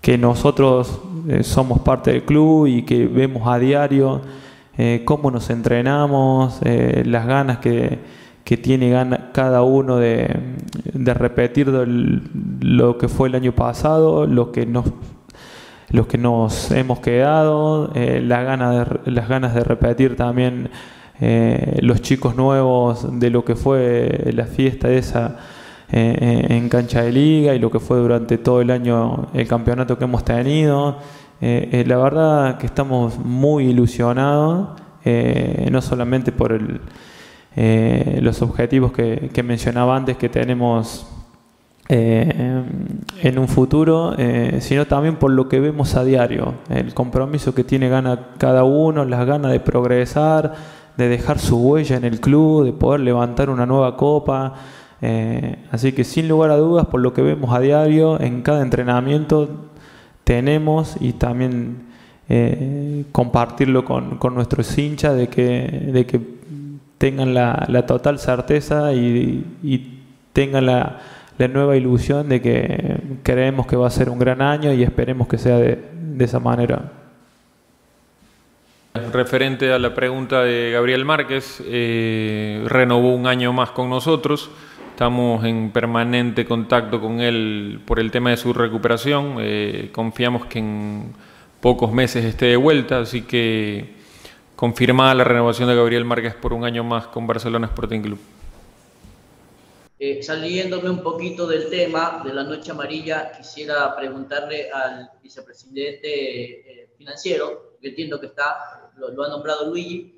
que 0.00 0.18
nosotros 0.18 1.00
eh, 1.28 1.42
somos 1.42 1.80
parte 1.80 2.12
del 2.12 2.24
club 2.24 2.66
y 2.66 2.82
que 2.82 3.06
vemos 3.06 3.46
a 3.46 3.58
diario 3.58 4.20
eh, 4.78 5.02
cómo 5.04 5.30
nos 5.30 5.48
entrenamos, 5.48 6.60
las 6.62 7.26
ganas 7.26 7.58
que, 7.58 7.98
que 8.44 8.58
tiene 8.58 8.92
cada 9.32 9.62
uno 9.62 9.96
de, 9.96 10.28
de 10.92 11.14
repetir 11.14 11.68
lo 11.68 12.98
que 12.98 13.08
fue 13.08 13.28
el 13.28 13.36
año 13.36 13.52
pasado, 13.52 14.26
lo 14.26 14.52
que 14.52 14.66
nos 14.66 14.84
los 15.88 16.08
que 16.08 16.18
nos 16.18 16.72
hemos 16.72 16.98
quedado, 16.98 17.92
las, 17.94 18.44
ganas 18.44 19.04
de, 19.04 19.10
las 19.12 19.28
ganas 19.28 19.54
de 19.54 19.60
repetir 19.62 20.16
también 20.16 20.68
los 21.80 22.02
chicos 22.02 22.36
nuevos 22.36 23.18
de 23.18 23.30
lo 23.30 23.44
que 23.44 23.54
fue 23.54 24.30
la 24.34 24.44
fiesta 24.44 24.90
esa 24.90 25.38
eh, 25.92 26.16
eh, 26.20 26.56
en 26.56 26.68
cancha 26.68 27.02
de 27.02 27.12
liga 27.12 27.54
y 27.54 27.60
lo 27.60 27.70
que 27.70 27.78
fue 27.78 27.98
durante 27.98 28.38
todo 28.38 28.60
el 28.60 28.72
año 28.72 29.28
el 29.34 29.46
campeonato 29.46 29.96
que 29.96 30.04
hemos 30.04 30.24
tenido. 30.24 30.96
Eh, 31.40 31.84
la 31.86 31.96
verdad 31.96 32.58
que 32.58 32.66
estamos 32.66 33.18
muy 33.18 33.66
ilusionados, 33.66 34.70
no 35.70 35.82
solamente 35.82 36.32
por 36.32 36.60
los 37.54 38.42
objetivos 38.42 38.90
que, 38.90 39.42
mencionaba 39.44 39.96
antes 39.96 40.16
que 40.16 40.28
tenemos 40.28 41.06
en 41.88 43.38
un 43.38 43.46
futuro, 43.46 44.16
sino 44.58 44.86
también 44.86 45.16
por 45.16 45.30
lo 45.30 45.48
que 45.48 45.60
vemos 45.60 45.94
a 45.94 46.02
diario, 46.02 46.54
el 46.68 46.92
compromiso 46.94 47.54
que 47.54 47.62
tiene 47.62 47.88
cada 48.38 48.64
uno, 48.64 49.04
las 49.04 49.24
ganas 49.26 49.52
de 49.52 49.60
progresar, 49.60 50.54
de 50.96 51.08
dejar 51.08 51.38
su 51.38 51.58
huella 51.58 51.96
en 51.96 52.04
el 52.04 52.20
club, 52.20 52.64
de 52.64 52.72
poder 52.72 53.00
levantar 53.00 53.50
una 53.50 53.66
nueva 53.66 53.96
copa. 53.96 54.54
Eh, 55.02 55.56
así 55.70 55.92
que 55.92 56.04
sin 56.04 56.28
lugar 56.28 56.50
a 56.50 56.56
dudas, 56.56 56.86
por 56.86 57.00
lo 57.00 57.12
que 57.12 57.22
vemos 57.22 57.54
a 57.54 57.60
diario, 57.60 58.20
en 58.20 58.42
cada 58.42 58.62
entrenamiento 58.62 59.66
tenemos 60.24 60.96
y 61.00 61.12
también 61.12 61.86
eh, 62.28 63.04
compartirlo 63.12 63.84
con, 63.84 64.18
nuestros 64.34 64.76
hinchas 64.76 65.16
de 65.16 65.28
que, 65.28 65.90
de 65.92 66.06
que 66.06 66.20
tengan 66.98 67.34
la, 67.34 67.86
total 67.86 68.18
certeza 68.18 68.92
y, 68.92 69.44
tengan 70.32 70.66
la, 70.66 71.00
nueva 71.38 71.76
ilusión 71.76 72.28
de 72.28 72.40
que 72.40 72.96
creemos 73.22 73.66
que 73.66 73.76
va 73.76 73.86
a 73.86 73.90
ser 73.90 74.10
un 74.10 74.18
gran 74.18 74.42
año 74.42 74.72
y 74.72 74.82
esperemos 74.82 75.28
que 75.28 75.38
sea 75.38 75.58
de, 75.58 75.78
esa 76.18 76.40
manera. 76.40 76.90
Referente 79.12 79.70
a 79.72 79.78
la 79.78 79.94
pregunta 79.94 80.42
de 80.42 80.70
Gabriel 80.72 81.04
Márquez, 81.04 81.62
eh, 81.66 82.64
renovó 82.66 83.14
un 83.14 83.26
año 83.26 83.52
más 83.52 83.70
con 83.70 83.90
nosotros. 83.90 84.50
Estamos 84.96 85.44
en 85.44 85.72
permanente 85.72 86.46
contacto 86.46 87.02
con 87.02 87.20
él 87.20 87.82
por 87.86 88.00
el 88.00 88.10
tema 88.10 88.30
de 88.30 88.38
su 88.38 88.54
recuperación. 88.54 89.36
Eh, 89.40 89.90
confiamos 89.92 90.46
que 90.46 90.58
en 90.58 91.12
pocos 91.60 91.92
meses 91.92 92.24
esté 92.24 92.46
de 92.46 92.56
vuelta, 92.56 93.00
así 93.00 93.20
que 93.20 93.92
confirmada 94.56 95.14
la 95.14 95.24
renovación 95.24 95.68
de 95.68 95.76
Gabriel 95.76 96.06
Márquez 96.06 96.34
por 96.34 96.54
un 96.54 96.64
año 96.64 96.82
más 96.82 97.08
con 97.08 97.26
Barcelona 97.26 97.66
Sporting 97.66 98.00
Club. 98.00 98.18
Eh, 99.98 100.22
saliéndome 100.22 100.88
un 100.88 101.02
poquito 101.02 101.46
del 101.46 101.68
tema 101.68 102.22
de 102.24 102.32
la 102.32 102.44
noche 102.44 102.70
amarilla, 102.70 103.32
quisiera 103.36 103.94
preguntarle 103.94 104.70
al 104.70 105.10
vicepresidente 105.22 106.72
eh, 106.84 106.88
financiero, 106.96 107.76
que 107.82 107.88
entiendo 107.88 108.18
que 108.18 108.28
está, 108.28 108.90
lo 108.96 109.22
ha 109.22 109.28
nombrado 109.28 109.68
Luigi, 109.68 110.15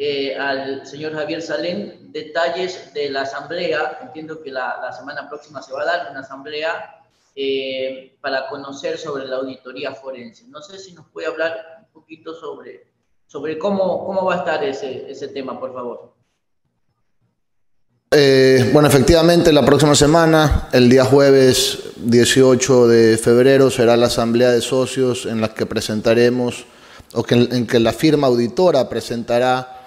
eh, 0.00 0.36
al 0.36 0.86
señor 0.86 1.12
Javier 1.12 1.42
Salén 1.42 2.12
detalles 2.12 2.94
de 2.94 3.10
la 3.10 3.22
asamblea. 3.22 3.98
Entiendo 4.00 4.40
que 4.40 4.52
la, 4.52 4.92
semana 4.96 5.28
próxima 5.28 5.60
se 5.60 5.72
va 5.72 5.82
a 5.82 5.86
dar 5.86 6.10
una 6.12 6.20
asamblea 6.20 7.02
eh, 7.34 8.16
para 8.20 8.46
conocer 8.46 8.96
sobre 8.96 9.26
la 9.26 9.36
auditoría 9.36 9.92
forense. 9.92 10.44
No 10.46 10.62
sé 10.62 10.78
si 10.78 10.92
nos 10.92 11.08
puede 11.08 11.26
hablar 11.26 11.80
un 11.80 11.92
poquito 11.92 12.32
sobre, 12.32 12.86
sobre 13.26 13.58
cómo, 13.58 14.06
cómo 14.06 14.24
va 14.24 14.36
a 14.36 14.38
estar 14.38 14.62
ese, 14.62 15.10
ese 15.10 15.28
tema, 15.28 15.58
por 15.58 15.74
favor. 15.74 16.14
Eh, 18.12 18.70
bueno, 18.72 18.86
efectivamente, 18.86 19.52
la 19.52 19.66
próxima 19.66 19.96
semana, 19.96 20.68
el 20.72 20.88
día 20.88 21.04
jueves 21.04 21.90
18 21.96 22.86
de 22.86 23.18
febrero, 23.18 23.68
será 23.68 23.96
la 23.96 24.06
asamblea 24.06 24.52
de 24.52 24.60
socios 24.60 25.26
en 25.26 25.40
la 25.40 25.52
que 25.52 25.66
presentaremos, 25.66 26.66
o 27.14 27.24
que, 27.24 27.34
en 27.34 27.66
que 27.66 27.80
la 27.80 27.92
firma 27.92 28.28
auditora 28.28 28.88
presentará 28.88 29.77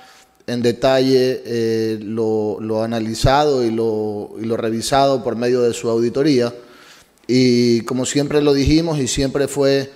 en 0.47 0.61
detalle 0.61 1.41
eh, 1.45 1.99
lo, 2.01 2.83
analizado 2.83 3.63
y 3.63 3.71
lo, 3.71 4.31
y 4.39 4.45
lo, 4.45 4.57
revisado 4.57 5.23
por 5.23 5.35
medio 5.35 5.61
de 5.61 5.73
su 5.73 5.89
auditoría. 5.89 6.53
Y 7.27 7.81
como 7.81 8.05
siempre 8.05 8.41
lo 8.41 8.53
dijimos 8.53 8.99
y 8.99 9.07
siempre 9.07 9.47
fue 9.47 9.89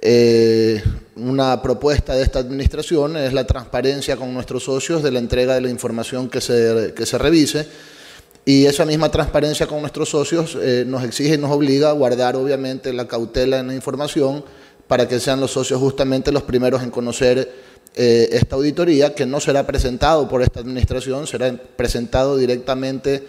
eh, 0.00 0.82
una 1.16 1.60
propuesta 1.60 2.14
de 2.14 2.22
esta 2.22 2.38
administración, 2.38 3.16
es 3.16 3.32
la 3.32 3.46
transparencia 3.46 4.16
con 4.16 4.32
nuestros 4.32 4.64
socios 4.64 5.02
de 5.02 5.10
la 5.10 5.18
entrega 5.18 5.54
de 5.54 5.60
la 5.60 5.70
información 5.70 6.28
que 6.28 6.40
se, 6.40 6.92
que 6.94 7.06
se 7.06 7.18
revise. 7.18 7.66
Y 8.44 8.64
esa 8.64 8.86
misma 8.86 9.10
transparencia 9.10 9.66
con 9.66 9.80
nuestros 9.80 10.08
socios 10.08 10.56
eh, 10.60 10.84
nos 10.86 11.04
exige 11.04 11.34
y 11.34 11.38
nos 11.38 11.50
obliga 11.50 11.90
a 11.90 11.92
guardar 11.92 12.36
obviamente 12.36 12.92
la 12.92 13.06
cautela 13.06 13.58
en 13.58 13.66
la 13.66 13.74
información 13.74 14.42
para 14.86 15.06
que 15.06 15.20
sean 15.20 15.40
los 15.40 15.50
socios 15.50 15.78
justamente 15.78 16.32
los 16.32 16.44
primeros 16.44 16.82
en 16.82 16.90
conocer 16.90 17.52
eh, 17.94 18.28
esta 18.32 18.56
auditoría, 18.56 19.14
que 19.14 19.26
no 19.26 19.40
será 19.40 19.66
presentado 19.66 20.28
por 20.28 20.42
esta 20.42 20.60
administración, 20.60 21.26
será 21.26 21.52
presentado 21.76 22.36
directamente 22.36 23.26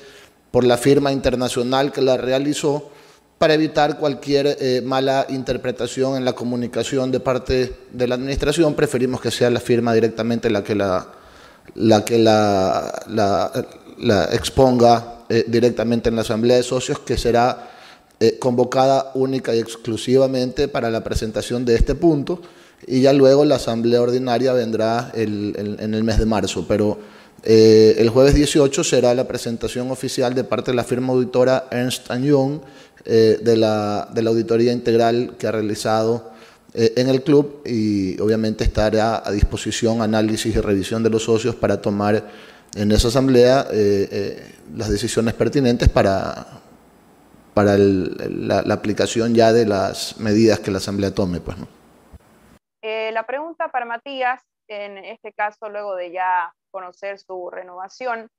por 0.51 0.63
la 0.63 0.77
firma 0.77 1.11
internacional 1.11 1.91
que 1.91 2.01
la 2.01 2.17
realizó 2.17 2.91
para 3.39 3.53
evitar 3.53 3.97
cualquier 3.97 4.57
eh, 4.59 4.81
mala 4.83 5.25
interpretación 5.29 6.17
en 6.17 6.25
la 6.25 6.33
comunicación 6.33 7.09
de 7.09 7.21
parte 7.21 7.73
de 7.91 8.07
la 8.07 8.15
administración. 8.15 8.75
Preferimos 8.75 9.21
que 9.21 9.31
sea 9.31 9.49
la 9.49 9.61
firma 9.61 9.93
directamente 9.93 10.49
la 10.49 10.61
que 10.61 10.75
la, 10.75 11.07
la 11.75 12.03
que 12.03 12.19
la, 12.19 13.01
la, 13.07 14.25
exponga 14.33 15.23
eh, 15.29 15.45
directamente 15.47 16.09
en 16.09 16.15
la 16.15 16.21
Asamblea 16.21 16.57
de 16.57 16.63
Socios, 16.63 16.99
que 16.99 17.17
será 17.17 17.71
eh, 18.19 18.37
convocada 18.39 19.11
única 19.13 19.55
y 19.55 19.59
exclusivamente 19.59 20.67
para 20.67 20.89
la 20.89 21.01
presentación 21.01 21.63
de 21.63 21.75
este 21.75 21.95
punto, 21.95 22.41
y 22.87 23.01
ya 23.01 23.13
luego 23.13 23.45
la 23.45 23.55
Asamblea 23.55 24.01
Ordinaria 24.01 24.53
vendrá 24.53 25.11
en 25.13 25.93
el 25.93 26.03
mes 26.03 26.17
de 26.19 26.25
marzo. 26.25 26.65
Pero 26.67 26.97
eh, 27.43 27.95
el 27.97 28.09
jueves 28.09 28.35
18 28.35 28.83
será 28.83 29.13
la 29.13 29.27
presentación 29.27 29.91
oficial 29.91 30.33
de 30.33 30.43
parte 30.43 30.71
de 30.71 30.75
la 30.75 30.83
firma 30.83 31.13
auditora 31.13 31.67
Ernst 31.71 32.11
Young 32.21 32.59
de, 33.05 33.57
la, 33.57 34.09
de 34.13 34.21
la 34.21 34.29
auditoría 34.29 34.71
integral 34.71 35.35
que 35.37 35.47
ha 35.47 35.51
realizado 35.51 36.29
eh, 36.73 36.93
en 36.97 37.09
el 37.09 37.23
club 37.23 37.63
y 37.65 38.19
obviamente 38.21 38.63
estará 38.63 39.23
a 39.25 39.31
disposición 39.31 40.03
análisis 40.03 40.55
y 40.55 40.59
revisión 40.59 41.01
de 41.01 41.09
los 41.09 41.23
socios 41.23 41.55
para 41.55 41.81
tomar 41.81 42.29
en 42.75 42.91
esa 42.91 43.07
asamblea 43.07 43.65
eh, 43.71 44.07
eh, 44.11 44.43
las 44.75 44.89
decisiones 44.89 45.33
pertinentes 45.33 45.89
para, 45.89 46.45
para 47.55 47.75
la, 47.75 48.59
aplicación 48.71 49.33
ya 49.33 49.51
de 49.51 49.65
las 49.65 50.19
medidas 50.19 50.59
que 50.59 50.69
la 50.69 50.77
asamblea 50.77 51.09
tome. 51.09 51.39
Pues, 51.39 51.57
¿no? 51.57 51.78
La 52.81 53.23
pregunta 53.25 53.69
para 53.69 53.85
Matías, 53.85 54.41
en 54.67 54.97
este 54.97 55.33
caso 55.33 55.69
luego 55.69 55.95
de 55.95 56.11
ya 56.11 56.53
conocer 56.71 57.19
su 57.19 57.49
renovación, 57.49 58.29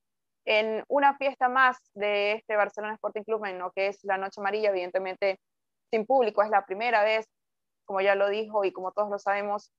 en 0.46 0.84
una 0.88 1.16
fiesta 1.16 1.48
más 1.48 1.78
de 1.94 2.32
este 2.32 2.56
Barcelona 2.56 2.94
Sporting 2.94 3.22
Club, 3.22 3.44
en 3.44 3.58
lo 3.58 3.72
que 3.72 3.88
es 3.88 4.02
la 4.04 4.16
Noche 4.16 4.40
Amarilla, 4.40 4.70
evidentemente 4.70 5.38
sin 5.90 6.06
público, 6.06 6.42
es 6.42 6.50
la 6.50 6.64
primera 6.64 7.02
vez 7.04 7.26
como 7.84 8.00
ya 8.00 8.14
lo 8.14 8.28
dijo 8.28 8.64
y 8.64 8.72
como 8.72 8.92
todos 8.92 9.10
lo 9.10 9.18
sabemos, 9.18 9.72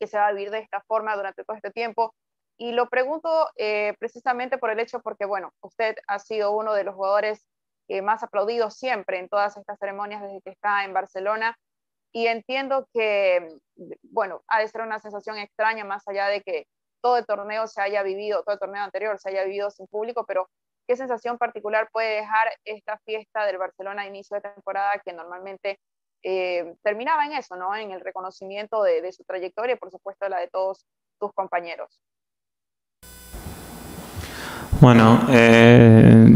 que 0.00 0.06
se 0.06 0.16
va 0.16 0.28
a 0.28 0.32
vivir 0.32 0.50
de 0.50 0.60
esta 0.60 0.80
forma 0.88 1.14
durante 1.14 1.44
todo 1.44 1.54
este 1.54 1.70
tiempo. 1.70 2.14
Y 2.58 2.72
lo 2.72 2.88
pregunto 2.88 3.50
eh, 3.56 3.94
precisamente 3.98 4.56
por 4.56 4.70
el 4.70 4.80
hecho 4.80 5.00
porque, 5.00 5.26
bueno, 5.26 5.50
usted 5.60 5.96
ha 6.08 6.18
sido 6.18 6.52
uno 6.52 6.72
de 6.72 6.84
los 6.84 6.94
jugadores 6.94 7.44
más 8.02 8.22
aplaudidos 8.22 8.74
siempre 8.78 9.18
en 9.18 9.28
todas 9.28 9.56
estas 9.56 9.78
ceremonias 9.78 10.22
desde 10.22 10.40
que 10.40 10.50
está 10.50 10.84
en 10.84 10.94
Barcelona. 10.94 11.56
Y 12.16 12.28
entiendo 12.28 12.88
que, 12.94 13.46
bueno, 14.04 14.40
ha 14.48 14.60
de 14.60 14.68
ser 14.68 14.80
una 14.80 14.98
sensación 14.98 15.36
extraña 15.36 15.84
más 15.84 16.08
allá 16.08 16.28
de 16.28 16.40
que 16.40 16.66
todo 17.02 17.18
el 17.18 17.26
torneo 17.26 17.66
se 17.66 17.82
haya 17.82 18.02
vivido, 18.02 18.42
todo 18.42 18.54
el 18.54 18.58
torneo 18.58 18.82
anterior 18.82 19.18
se 19.18 19.28
haya 19.28 19.44
vivido 19.44 19.70
sin 19.70 19.86
público, 19.86 20.24
pero 20.26 20.48
¿qué 20.88 20.96
sensación 20.96 21.36
particular 21.36 21.90
puede 21.92 22.16
dejar 22.16 22.48
esta 22.64 22.96
fiesta 23.04 23.44
del 23.44 23.58
Barcelona 23.58 24.00
a 24.00 24.06
inicio 24.06 24.36
de 24.36 24.48
temporada 24.48 24.98
que 25.04 25.12
normalmente 25.12 25.78
eh, 26.22 26.76
terminaba 26.82 27.26
en 27.26 27.32
eso, 27.32 27.54
¿no? 27.54 27.76
En 27.76 27.90
el 27.90 28.00
reconocimiento 28.00 28.82
de, 28.82 29.12
su 29.12 29.22
trayectoria 29.24 29.74
y 29.74 29.78
por 29.78 29.90
supuesto 29.90 30.26
la 30.26 30.38
de 30.38 30.48
todos 30.48 30.86
tus 31.20 31.34
compañeros. 31.34 32.00
Bueno, 34.80 35.20
eh, 35.28 36.26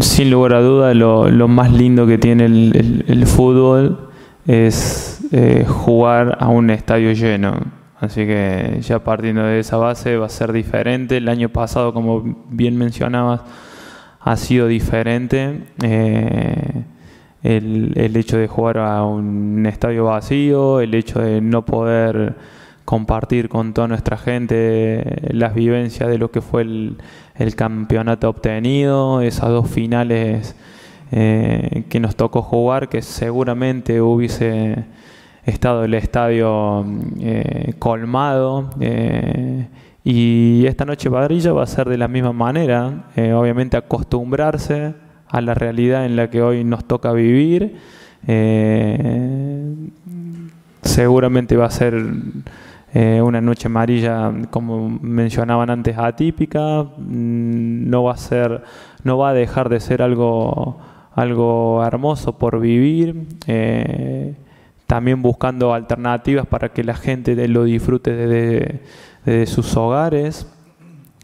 sin 0.00 0.30
lugar 0.30 0.54
a 0.54 0.60
duda 0.62 0.94
lo, 0.94 1.48
más 1.48 1.70
lindo 1.70 2.06
que 2.06 2.16
tiene 2.16 2.46
el, 2.46 3.26
fútbol 3.26 4.08
es 4.48 5.17
eh, 5.32 5.64
jugar 5.66 6.36
a 6.40 6.48
un 6.48 6.70
estadio 6.70 7.12
lleno. 7.12 7.56
Así 8.00 8.26
que 8.26 8.78
ya 8.80 9.00
partiendo 9.00 9.42
de 9.42 9.60
esa 9.60 9.76
base 9.76 10.16
va 10.16 10.26
a 10.26 10.30
ser 10.30 10.52
diferente. 10.52 11.16
El 11.16 11.28
año 11.28 11.48
pasado, 11.48 11.92
como 11.92 12.44
bien 12.48 12.76
mencionabas, 12.76 13.40
ha 14.20 14.36
sido 14.36 14.66
diferente 14.66 15.62
el, 17.42 17.92
el, 17.96 18.16
hecho 18.16 18.36
de 18.36 18.46
jugar 18.46 18.78
a 18.78 19.04
un 19.04 19.64
estadio 19.66 20.04
vacío, 20.04 20.80
el 20.80 20.94
hecho 20.94 21.20
de 21.20 21.40
no 21.40 21.64
poder 21.64 22.36
compartir 22.84 23.48
con 23.48 23.74
toda 23.74 23.88
nuestra 23.88 24.16
gente 24.16 25.20
las 25.30 25.54
vivencias 25.54 26.08
de 26.08 26.18
lo 26.18 26.30
que 26.30 26.40
fue 26.40 26.62
el, 26.62 26.98
el 27.38 27.54
campeonato 27.54 28.28
obtenido, 28.28 29.20
esas 29.20 29.50
dos 29.50 29.70
finales 29.70 30.56
eh, 31.12 31.84
que 31.88 32.00
nos 32.00 32.16
tocó 32.16 32.42
jugar, 32.42 32.88
que 32.88 33.00
seguramente 33.02 34.00
hubiese 34.00 34.84
estado 35.48 35.84
el 35.84 35.94
estadio 35.94 36.84
eh, 37.20 37.74
colmado. 37.78 38.70
Eh, 38.80 39.68
y 40.04 40.64
esta 40.66 40.84
noche 40.84 41.10
padrilla 41.10 41.52
va 41.52 41.64
a 41.64 41.66
ser 41.66 41.88
de 41.88 41.98
la 41.98 42.08
misma 42.08 42.32
manera, 42.32 43.04
obviamente 43.34 43.76
acostumbrarse 43.76 44.94
a 45.28 45.40
la 45.40 45.54
realidad 45.54 46.06
en 46.06 46.16
la 46.16 46.30
que 46.30 46.42
hoy 46.42 46.64
nos 46.64 46.84
toca 46.84 47.12
vivir. 47.12 47.76
Eh, 48.26 49.74
seguramente 50.82 51.56
va 51.56 51.66
a 51.66 51.70
ser 51.70 52.02
eh, 52.94 53.20
una 53.22 53.40
noche 53.40 53.68
amarilla, 53.68 54.32
como 54.50 54.88
mencionaban 54.88 55.70
antes, 55.70 55.96
atípica. 55.98 56.82
Mm, 56.82 57.88
no 57.88 58.04
va 58.04 58.12
a 58.12 58.16
ser, 58.16 58.62
no 59.04 59.18
va 59.18 59.30
a 59.30 59.34
dejar 59.34 59.68
de 59.68 59.80
ser 59.80 60.02
algo, 60.02 60.78
algo 61.14 61.84
hermoso 61.84 62.38
por 62.38 62.60
vivir. 62.60 63.26
Eh, 64.88 64.94
también 64.94 65.20
buscando 65.20 65.74
alternativas 65.74 66.46
para 66.46 66.70
que 66.70 66.82
la 66.82 66.94
gente 66.94 67.46
lo 67.46 67.64
disfrute 67.64 68.10
desde, 68.12 69.46
sus 69.46 69.76
hogares. 69.76 70.46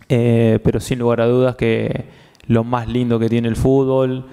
pero 0.09 0.81
sin 0.81 0.99
lugar 0.99 1.23
a 1.23 1.27
dudas 1.27 1.57
que 1.57 2.05
lo 2.47 2.63
más 2.63 2.89
lindo 2.89 3.19
que 3.19 3.29
tiene 3.29 3.49
el 3.49 3.57
fútbol, 3.57 4.27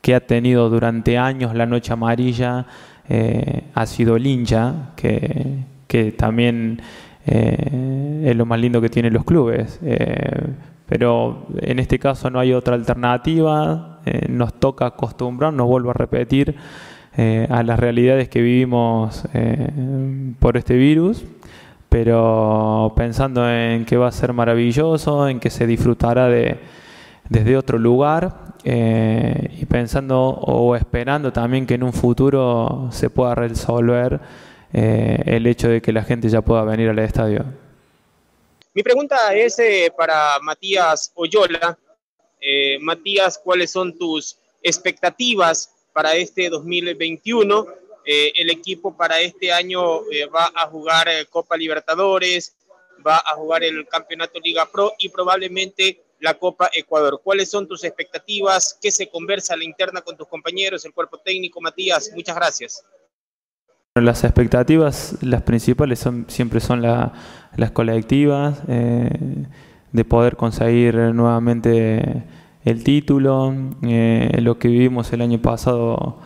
que 0.00 0.14
ha 0.14 0.20
tenido 0.26 0.68
durante 0.70 1.18
años 1.18 1.54
la 1.54 1.66
noche 1.66 1.92
amarilla, 1.92 2.66
eh, 3.08 3.64
ha 3.74 3.86
sido 3.86 4.16
el 4.16 4.26
hincha, 4.26 4.92
que, 4.96 6.14
también 6.16 6.80
eh, 7.26 8.24
es 8.26 8.36
lo 8.36 8.46
más 8.46 8.60
lindo 8.60 8.80
que 8.80 8.88
tienen 8.88 9.12
los 9.12 9.24
clubes. 9.24 9.78
Eh, 9.82 10.46
pero 10.86 11.46
en 11.60 11.78
este 11.78 11.98
caso 11.98 12.30
no 12.30 12.40
hay 12.40 12.52
otra 12.52 12.74
alternativa, 12.74 14.00
nos 14.28 14.54
toca 14.54 14.86
acostumbrarnos, 14.86 15.64
vuelvo 15.66 15.90
a 15.90 15.94
repetir, 15.94 16.56
a 17.48 17.62
las 17.62 17.78
realidades 17.78 18.28
que 18.28 18.40
vivimos 18.40 19.24
por 20.38 20.56
este 20.56 20.74
virus 20.74 21.24
pero 21.90 22.92
pensando 22.96 23.50
en 23.50 23.84
que 23.84 23.96
va 23.96 24.06
a 24.06 24.12
ser 24.12 24.32
maravilloso, 24.32 25.28
en 25.28 25.40
que 25.40 25.50
se 25.50 25.66
disfrutará 25.66 26.28
de, 26.28 26.60
desde 27.28 27.56
otro 27.56 27.78
lugar 27.78 28.54
eh, 28.64 29.56
y 29.58 29.66
pensando 29.66 30.20
o 30.20 30.76
esperando 30.76 31.32
también 31.32 31.66
que 31.66 31.74
en 31.74 31.82
un 31.82 31.92
futuro 31.92 32.88
se 32.92 33.10
pueda 33.10 33.34
resolver 33.34 34.20
eh, 34.72 35.22
el 35.26 35.46
hecho 35.48 35.68
de 35.68 35.82
que 35.82 35.92
la 35.92 36.04
gente 36.04 36.28
ya 36.28 36.42
pueda 36.42 36.62
venir 36.62 36.88
al 36.88 36.98
estadio. 37.00 37.44
Mi 38.72 38.84
pregunta 38.84 39.34
es 39.34 39.58
eh, 39.58 39.92
para 39.96 40.38
Matías 40.42 41.12
Oyola. 41.14 41.76
Matías, 42.80 43.38
¿cuáles 43.44 43.70
son 43.70 43.98
tus 43.98 44.38
expectativas 44.62 45.70
para 45.92 46.14
este 46.14 46.48
2021? 46.48 47.66
el 48.02 48.50
equipo 48.50 48.96
para 48.96 49.20
este 49.20 49.52
año 49.52 50.00
va 50.34 50.50
a 50.56 50.66
jugar 50.66 51.06
Copa 51.28 51.56
Libertadores, 51.56 52.56
va 53.06 53.18
a 53.18 53.34
jugar 53.36 53.62
el 53.62 53.86
Campeonato 53.86 54.40
Liga 54.40 54.66
Pro 54.66 54.92
y 54.98 55.08
probablemente 55.10 56.02
la 56.20 56.34
Copa 56.34 56.70
Ecuador. 56.72 57.20
¿Cuáles 57.22 57.50
son 57.50 57.66
tus 57.66 57.84
expectativas? 57.84 58.78
¿Qué 58.80 58.90
se 58.90 59.08
conversa 59.08 59.54
a 59.54 59.56
la 59.56 59.64
interna 59.64 60.02
con 60.02 60.16
tus 60.16 60.28
compañeros, 60.28 60.84
el 60.84 60.92
cuerpo 60.92 61.18
técnico? 61.18 61.60
Matías, 61.60 62.10
muchas 62.14 62.36
gracias. 62.36 62.84
Las 63.94 64.22
expectativas, 64.22 65.16
las 65.20 65.42
principales 65.42 66.04
siempre 66.28 66.60
son 66.60 66.82
las 66.82 67.70
colectivas, 67.72 68.60
eh, 68.68 69.10
de 69.92 70.04
poder 70.04 70.36
conseguir 70.36 70.94
nuevamente 70.94 72.22
el 72.64 72.84
título. 72.84 73.54
Eh, 73.82 74.38
lo 74.42 74.58
que 74.58 74.68
vivimos 74.68 75.12
el 75.12 75.22
año 75.22 75.40
pasado 75.40 76.18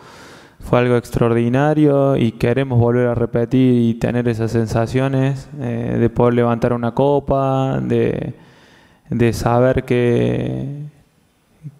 fue 0.59 0.79
algo 0.79 0.97
extraordinario 0.97 2.17
y 2.17 2.33
queremos 2.33 2.79
volver 2.79 3.07
a 3.07 3.15
repetir 3.15 3.89
y 3.89 3.93
tener 3.95 4.27
esas 4.27 4.51
sensaciones 4.51 5.49
eh, 5.59 5.97
de 5.99 6.09
poder 6.09 6.33
levantar 6.33 6.73
una 6.73 6.93
copa, 6.93 7.79
de 7.81 8.33
de 9.09 9.33
saber 9.33 9.83
que, 9.85 10.87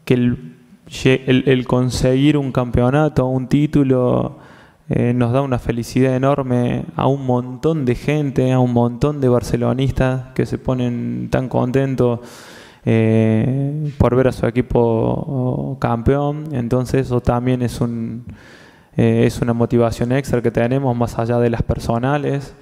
que 0.04 0.14
el, 0.14 1.66
conseguir 1.68 2.38
un 2.38 2.52
campeonato, 2.52 3.26
un 3.26 3.48
título, 3.48 4.38
eh, 4.90 5.14
nos 5.14 5.34
da 5.34 5.42
una 5.42 5.58
felicidad 5.60 6.16
enorme 6.16 6.86
a 6.96 7.08
un 7.08 7.26
montón 7.26 7.86
de 7.86 7.96
gente, 7.96 8.52
a 8.52 8.60
un 8.60 8.74
montón 8.74 9.22
de 9.22 9.30
barcelonistas 9.30 10.34
que 10.36 10.46
se 10.46 10.58
ponen 10.58 11.30
tan 11.32 11.50
contentos 11.50 12.20
eh, 12.86 13.92
por 13.98 14.16
ver 14.16 14.28
a 14.28 14.32
su 14.32 14.46
equipo 14.46 15.78
campeón. 15.80 16.50
Entonces 16.52 17.08
eso 17.08 17.20
también 17.20 17.62
es, 17.62 17.82
un, 17.82 18.26
eh, 18.96 19.24
es 19.26 19.42
una 19.42 19.54
motivación 19.54 20.12
extra 20.12 20.42
que 20.42 20.52
tenemos 20.52 20.96
más 20.96 21.18
allá 21.18 21.40
de 21.40 21.50
las 21.50 21.64
personales. 21.64 22.54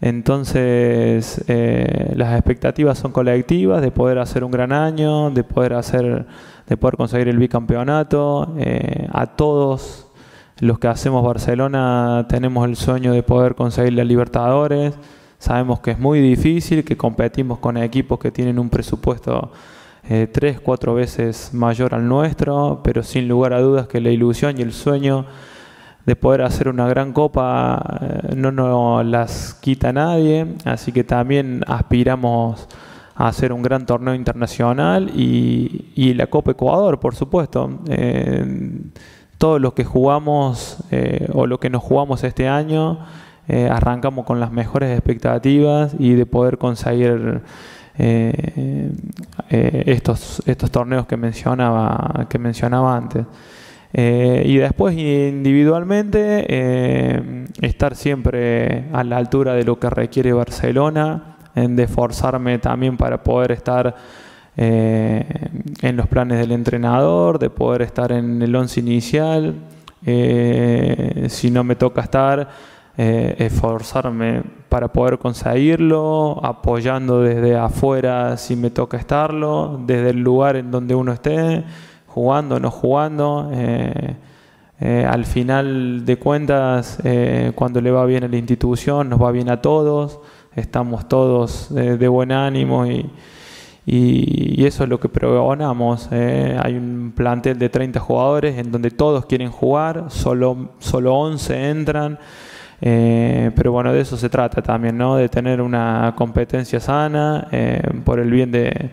Entonces, 0.00 1.44
eh, 1.48 2.12
las 2.14 2.34
expectativas 2.34 2.98
son 2.98 3.10
colectivas 3.12 3.82
de 3.82 3.90
poder 3.90 4.18
hacer 4.18 4.44
un 4.44 4.52
gran 4.52 4.72
año, 4.72 5.30
de 5.30 5.42
poder 5.42 5.74
hacer, 5.74 6.26
de 6.68 6.76
poder 6.76 6.96
conseguir 6.96 7.28
el 7.28 7.38
bicampeonato. 7.38 8.54
A 9.12 9.26
todos 9.26 10.08
los 10.60 10.78
que 10.78 10.88
hacemos 10.88 11.24
Barcelona 11.24 12.26
tenemos 12.28 12.68
el 12.68 12.76
sueño 12.76 13.12
de 13.12 13.22
poder 13.22 13.54
conseguir 13.54 13.92
la 13.94 14.04
Libertadores. 14.04 14.94
Sabemos 15.38 15.80
que 15.80 15.92
es 15.92 15.98
muy 15.98 16.20
difícil, 16.20 16.84
que 16.84 16.96
competimos 16.96 17.58
con 17.58 17.76
equipos 17.76 18.18
que 18.18 18.30
tienen 18.30 18.58
un 18.58 18.70
presupuesto 18.70 19.52
eh, 20.08 20.26
tres, 20.32 20.60
cuatro 20.60 20.94
veces 20.94 21.50
mayor 21.52 21.94
al 21.94 22.08
nuestro, 22.08 22.80
pero 22.82 23.02
sin 23.02 23.28
lugar 23.28 23.52
a 23.52 23.60
dudas 23.60 23.86
que 23.86 24.00
la 24.00 24.10
ilusión 24.10 24.58
y 24.58 24.62
el 24.62 24.72
sueño 24.72 25.26
de 26.06 26.16
poder 26.16 26.42
hacer 26.42 26.68
una 26.68 26.88
gran 26.88 27.12
copa 27.12 27.98
eh, 28.00 28.34
no 28.34 28.50
nos 28.50 29.04
las 29.04 29.54
quita 29.54 29.92
nadie, 29.92 30.46
así 30.64 30.90
que 30.90 31.04
también 31.04 31.62
aspiramos 31.66 32.66
a 33.14 33.28
hacer 33.28 33.52
un 33.52 33.62
gran 33.62 33.84
torneo 33.84 34.14
internacional 34.14 35.10
y, 35.14 35.92
y 35.94 36.14
la 36.14 36.28
Copa 36.28 36.52
Ecuador, 36.52 36.98
por 37.00 37.14
supuesto. 37.14 37.80
Eh, 37.88 38.80
todos 39.38 39.60
los 39.60 39.72
que 39.72 39.84
jugamos 39.84 40.78
eh, 40.90 41.28
o 41.32 41.46
lo 41.46 41.58
que 41.60 41.70
nos 41.70 41.82
jugamos 41.82 42.24
este 42.24 42.48
año, 42.48 42.98
eh, 43.48 43.68
arrancamos 43.70 44.24
con 44.24 44.40
las 44.40 44.52
mejores 44.52 44.90
expectativas 44.90 45.94
y 45.98 46.14
de 46.14 46.26
poder 46.26 46.58
conseguir 46.58 47.40
eh, 47.98 48.92
estos, 49.50 50.42
estos 50.46 50.70
torneos 50.70 51.06
que 51.06 51.16
mencionaba, 51.16 52.26
que 52.28 52.38
mencionaba 52.38 52.96
antes. 52.96 53.24
y 53.92 54.56
después 54.58 54.96
individualmente 54.96 56.44
estar 57.60 57.96
siempre 57.96 58.84
a 58.92 59.02
la 59.02 59.16
altura 59.16 59.54
de 59.54 59.64
lo 59.64 59.78
que 59.78 59.90
requiere 59.90 60.32
Barcelona, 60.32 61.36
de 61.54 61.88
forzarme 61.88 62.58
también 62.58 62.96
para 62.96 63.24
poder 63.24 63.52
estar 63.52 63.96
eh, 64.60 65.24
en 65.82 65.96
los 65.96 66.08
planes 66.08 66.40
del 66.40 66.50
entrenador, 66.50 67.38
de 67.38 67.48
poder 67.48 67.82
estar 67.82 68.10
en 68.10 68.42
el 68.42 68.56
once 68.56 68.80
inicial. 68.80 69.54
Eh, 70.04 71.26
si 71.28 71.52
no 71.52 71.62
me 71.62 71.76
toca 71.76 72.00
estar, 72.00 72.48
eh, 72.98 73.36
esforzarme 73.38 74.42
para 74.68 74.88
poder 74.88 75.18
conseguirlo, 75.18 76.44
apoyando 76.44 77.22
desde 77.22 77.56
afuera 77.56 78.36
si 78.36 78.56
me 78.56 78.70
toca 78.70 78.98
estarlo, 78.98 79.80
desde 79.86 80.10
el 80.10 80.20
lugar 80.20 80.56
en 80.56 80.70
donde 80.70 80.94
uno 80.94 81.12
esté, 81.12 81.64
jugando 82.06 82.56
o 82.56 82.60
no 82.60 82.70
jugando. 82.70 83.50
al 84.80 85.24
final 85.24 86.04
de 86.04 86.16
cuentas, 86.18 86.98
cuando 87.54 87.80
le 87.80 87.90
va 87.90 88.04
bien 88.04 88.24
a 88.24 88.28
la 88.28 88.36
institución, 88.36 89.08
nos 89.08 89.22
va 89.22 89.30
bien 89.30 89.48
a 89.48 89.62
todos, 89.62 90.20
estamos 90.54 91.08
todos 91.08 91.74
de 91.74 92.08
buen 92.08 92.32
ánimo 92.32 92.86
y, 92.86 93.10
y, 93.90 94.66
eso 94.66 94.84
es 94.84 94.90
lo 94.90 95.00
que 95.00 95.08
pregonamos. 95.08 96.10
Eh. 96.12 96.58
Hay 96.62 96.74
un 96.74 97.14
plantel 97.16 97.58
de 97.58 97.70
30 97.70 97.98
jugadores 97.98 98.58
en 98.58 98.70
donde 98.70 98.90
todos 98.90 99.24
quieren 99.24 99.50
jugar, 99.50 100.06
solo, 100.08 100.72
solo 100.78 101.14
11 101.14 101.70
entran. 101.70 102.18
Eh, 102.80 103.50
pero 103.56 103.72
bueno, 103.72 103.92
de 103.92 104.00
eso 104.00 104.16
se 104.16 104.28
trata 104.28 104.62
también, 104.62 104.96
¿no? 104.96 105.16
de 105.16 105.28
tener 105.28 105.60
una 105.60 106.14
competencia 106.16 106.80
sana 106.80 107.48
eh, 107.50 107.82
por 108.04 108.20
el 108.20 108.30
bien 108.30 108.52
de, 108.52 108.90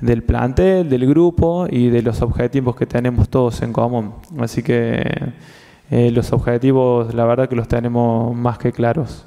del 0.00 0.22
plantel, 0.22 0.88
del 0.88 1.06
grupo 1.06 1.66
y 1.68 1.88
de 1.88 2.02
los 2.02 2.22
objetivos 2.22 2.76
que 2.76 2.86
tenemos 2.86 3.28
todos 3.28 3.62
en 3.62 3.72
común. 3.72 4.14
Así 4.38 4.62
que 4.62 5.32
los 5.90 6.32
objetivos, 6.32 7.14
la 7.14 7.24
verdad 7.24 7.48
que 7.48 7.56
los 7.56 7.68
tenemos 7.68 8.34
más 8.34 8.58
que 8.58 8.72
claros. 8.72 9.26